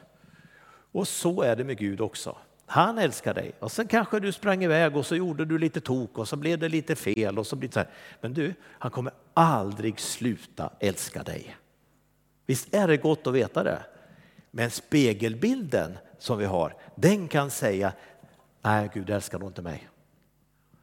Och 0.92 1.08
så 1.08 1.42
är 1.42 1.56
det 1.56 1.64
med 1.64 1.78
Gud 1.78 2.02
också. 2.02 2.38
Han 2.70 2.98
älskar 2.98 3.34
dig. 3.34 3.52
Och 3.60 3.72
sen 3.72 3.88
kanske 3.88 4.20
du 4.20 4.32
sprang 4.32 4.64
iväg 4.64 4.98
och 4.98 5.06
så 5.06 5.16
gjorde 5.16 5.46
du 5.46 5.58
lite 5.58 5.82
tok 5.82 6.18
och 6.18 6.28
så 6.28 6.36
blev 6.36 6.60
det 6.60 6.70
lite 6.70 6.96
fel 6.96 7.40
och 7.40 7.48
så 7.48 7.56
blev 7.56 7.70
det 7.70 7.74
så 7.74 7.80
här. 7.80 7.90
Men 8.22 8.34
du, 8.34 8.54
han 8.64 8.92
kommer 8.92 9.14
aldrig 9.34 10.00
sluta 10.00 10.70
älska 10.80 11.24
dig. 11.24 11.58
Visst 12.46 12.74
är 12.74 12.88
det 12.88 12.98
gott 12.98 13.28
att 13.28 13.34
veta 13.34 13.64
det? 13.64 13.84
Men 14.52 14.72
spegelbilden 14.72 15.98
som 16.18 16.38
vi 16.38 16.46
har, 16.46 16.76
den 16.96 17.28
kan 17.28 17.52
säga, 17.52 17.94
nej 18.62 18.90
Gud 18.94 19.10
älskar 19.10 19.40
nog 19.40 19.50
inte 19.50 19.62
mig. 19.62 19.90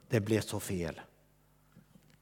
Det 0.09 0.21
blev 0.21 0.41
så 0.41 0.61
fel. 0.61 1.01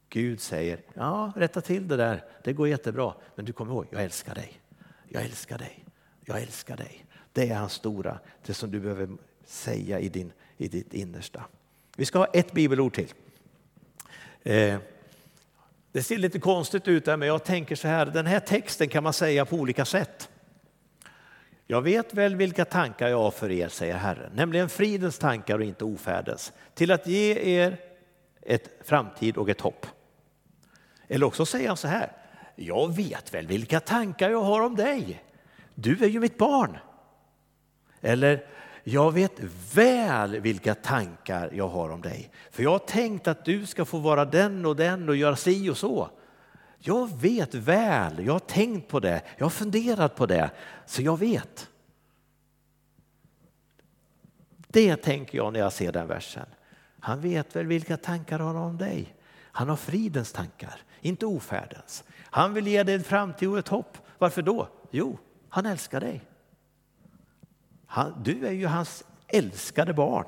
Gud 0.09 0.41
säger, 0.41 0.81
ja 0.95 1.33
rätta 1.37 1.61
till 1.61 1.89
det 1.89 1.97
där, 1.97 2.25
det 2.45 2.53
går 2.53 2.69
jättebra. 2.69 3.15
Men 3.35 3.45
du 3.45 3.53
kommer 3.53 3.73
ihåg, 3.73 3.87
jag 3.91 4.03
älskar 4.03 4.35
dig. 4.35 4.61
Jag 5.09 5.25
älskar 5.25 5.59
dig. 5.59 5.85
Jag 6.25 6.43
älskar 6.43 6.77
dig. 6.77 7.07
Det 7.33 7.49
är 7.49 7.55
hans 7.57 7.73
stora, 7.73 8.19
det 8.47 8.55
som 8.55 8.71
du 8.71 8.81
behöver 8.81 9.09
säga 9.53 10.01
i, 10.01 10.09
din, 10.09 10.33
i 10.57 10.69
ditt 10.69 10.95
innersta. 10.95 11.45
Vi 11.97 12.05
ska 12.05 12.19
ha 12.19 12.27
ett 12.27 12.53
bibelord 12.53 12.95
till. 12.95 13.13
Eh, 14.43 14.79
det 15.93 16.03
ser 16.03 16.19
lite 16.19 16.39
konstigt 16.39 16.89
ut 16.89 17.05
där, 17.05 17.17
men 17.17 17.29
jag 17.29 17.45
tänker 17.45 17.77
så 17.77 17.89
här, 17.89 18.07
den 18.07 18.27
här 18.27 18.41
texten 18.41 18.89
kan 18.89 19.03
man 19.03 19.13
säga 19.13 19.45
på 19.45 19.57
olika 19.57 19.85
sätt. 19.85 20.29
Jag 21.67 21.83
vet 21.83 22.15
väl 22.15 22.37
vilka 22.37 22.65
tankar 22.65 23.09
jag 23.09 23.19
har 23.19 23.31
för 23.31 23.51
er, 23.51 23.69
säger 23.69 23.95
Herren, 23.95 24.33
nämligen 24.35 24.69
fridens 24.69 25.19
tankar 25.19 25.59
och 25.59 25.65
inte 25.65 25.85
ofärdens, 25.85 26.53
till 26.75 26.91
att 26.91 27.07
ge 27.07 27.59
er 27.59 27.77
ett 28.43 28.71
framtid 28.85 29.37
och 29.37 29.49
ett 29.49 29.61
hopp. 29.61 29.87
Eller 31.09 31.27
också 31.27 31.47
säger 31.47 31.69
han 31.69 31.77
så 31.77 31.89
här, 31.89 32.13
jag 32.57 32.97
vet 32.97 33.35
väl 33.35 33.47
vilka 33.47 33.81
tankar 33.81 34.31
jag 34.31 34.43
har 34.43 34.61
om 34.61 34.77
dig. 34.77 35.23
Du 35.75 36.05
är 36.05 36.09
ju 36.09 36.21
mitt 36.21 36.39
barn. 36.39 36.79
Eller, 38.01 38.47
jag 38.85 39.13
vet 39.13 39.33
väl 39.75 40.41
vilka 40.41 40.75
tankar 40.75 41.51
jag 41.53 41.69
har 41.69 41.91
om 41.91 42.01
dig. 42.01 42.31
För 42.51 42.63
jag 42.63 42.71
har 42.71 42.79
tänkt 42.79 43.29
att 43.29 43.45
du 43.45 43.67
ska 43.67 43.85
få 43.85 43.99
vara 43.99 44.25
den 44.25 44.67
och 44.67 44.77
den 44.77 45.09
och 45.09 45.17
göra 45.17 45.37
si 45.37 45.71
och 45.71 45.77
så. 45.77 46.11
Jag 46.79 47.21
vet 47.21 47.55
väl, 47.55 48.27
jag 48.27 48.33
har 48.33 48.39
tänkt 48.39 48.89
på 48.89 49.01
det, 49.01 49.23
jag 49.37 49.45
har 49.45 49.51
funderat 49.51 50.17
på 50.17 50.27
det, 50.27 50.51
så 50.87 51.03
jag 51.03 51.19
vet. 51.19 51.69
Det 54.69 54.97
tänker 54.97 55.39
jag 55.39 55.53
när 55.53 55.61
jag 55.61 55.73
ser 55.73 55.93
den 55.93 56.09
versen. 56.09 56.47
Han 57.01 57.21
vet 57.21 57.57
väl 57.57 57.67
vilka 57.67 57.97
tankar 57.97 58.39
han 58.39 58.57
har 58.57 58.65
om 58.65 58.79
dig. 58.79 59.15
Han 59.39 59.69
har 59.69 59.77
fridens 59.77 60.33
tankar, 60.33 60.83
inte 61.01 61.27
ofärdens. 61.27 62.05
Han 62.25 62.55
vill 62.55 62.67
ge 62.67 62.83
dig 62.83 62.95
en 62.95 63.05
framtid 63.05 63.49
och 63.49 63.59
ett 63.59 63.69
hopp. 63.69 63.99
Varför 64.19 64.43
då? 64.43 64.69
Jo, 64.91 65.19
han 65.49 65.67
älskar 65.67 66.01
dig. 66.01 66.23
Han, 67.93 68.23
du 68.23 68.47
är 68.47 68.53
ju 68.53 68.67
hans 68.67 69.05
älskade 69.29 69.95
barn. 69.95 70.27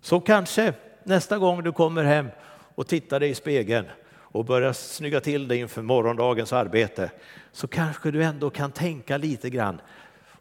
Så 0.00 0.20
kanske 0.20 0.74
nästa 1.04 1.38
gång 1.38 1.62
du 1.62 1.72
kommer 1.72 2.04
hem 2.04 2.28
och 2.74 2.86
tittar 2.86 3.20
dig 3.20 3.30
i 3.30 3.34
spegeln 3.34 3.86
och 4.08 4.44
börjar 4.44 4.72
snygga 4.72 5.20
till 5.20 5.48
dig 5.48 5.58
inför 5.58 5.82
morgondagens 5.82 6.52
arbete 6.52 7.10
så 7.52 7.68
kanske 7.68 8.10
du 8.10 8.24
ändå 8.24 8.50
kan 8.50 8.72
tänka 8.72 9.16
lite 9.16 9.50
grann. 9.50 9.80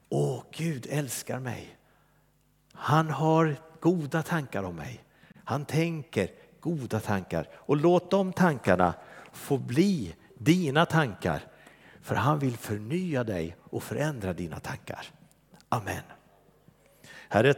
Åh, 0.09 0.43
Gud 0.51 0.87
älskar 0.89 1.39
mig. 1.39 1.77
Han 2.73 3.09
har 3.09 3.55
goda 3.79 4.23
tankar 4.23 4.63
om 4.63 4.75
mig. 4.75 5.03
Han 5.43 5.65
tänker 5.65 6.29
goda 6.59 6.99
tankar 6.99 7.49
och 7.53 7.77
låt 7.77 8.11
de 8.11 8.33
tankarna 8.33 8.93
få 9.31 9.57
bli 9.57 10.15
dina 10.37 10.85
tankar 10.85 11.41
för 12.05 12.15
han 12.15 12.39
vill 12.39 12.57
förnya 12.57 13.23
dig 13.23 13.55
och 13.61 13.83
förändra 13.83 14.33
dina 14.33 14.59
tankar. 14.59 15.05
Amen. 15.69 16.03
Herre, 17.29 17.53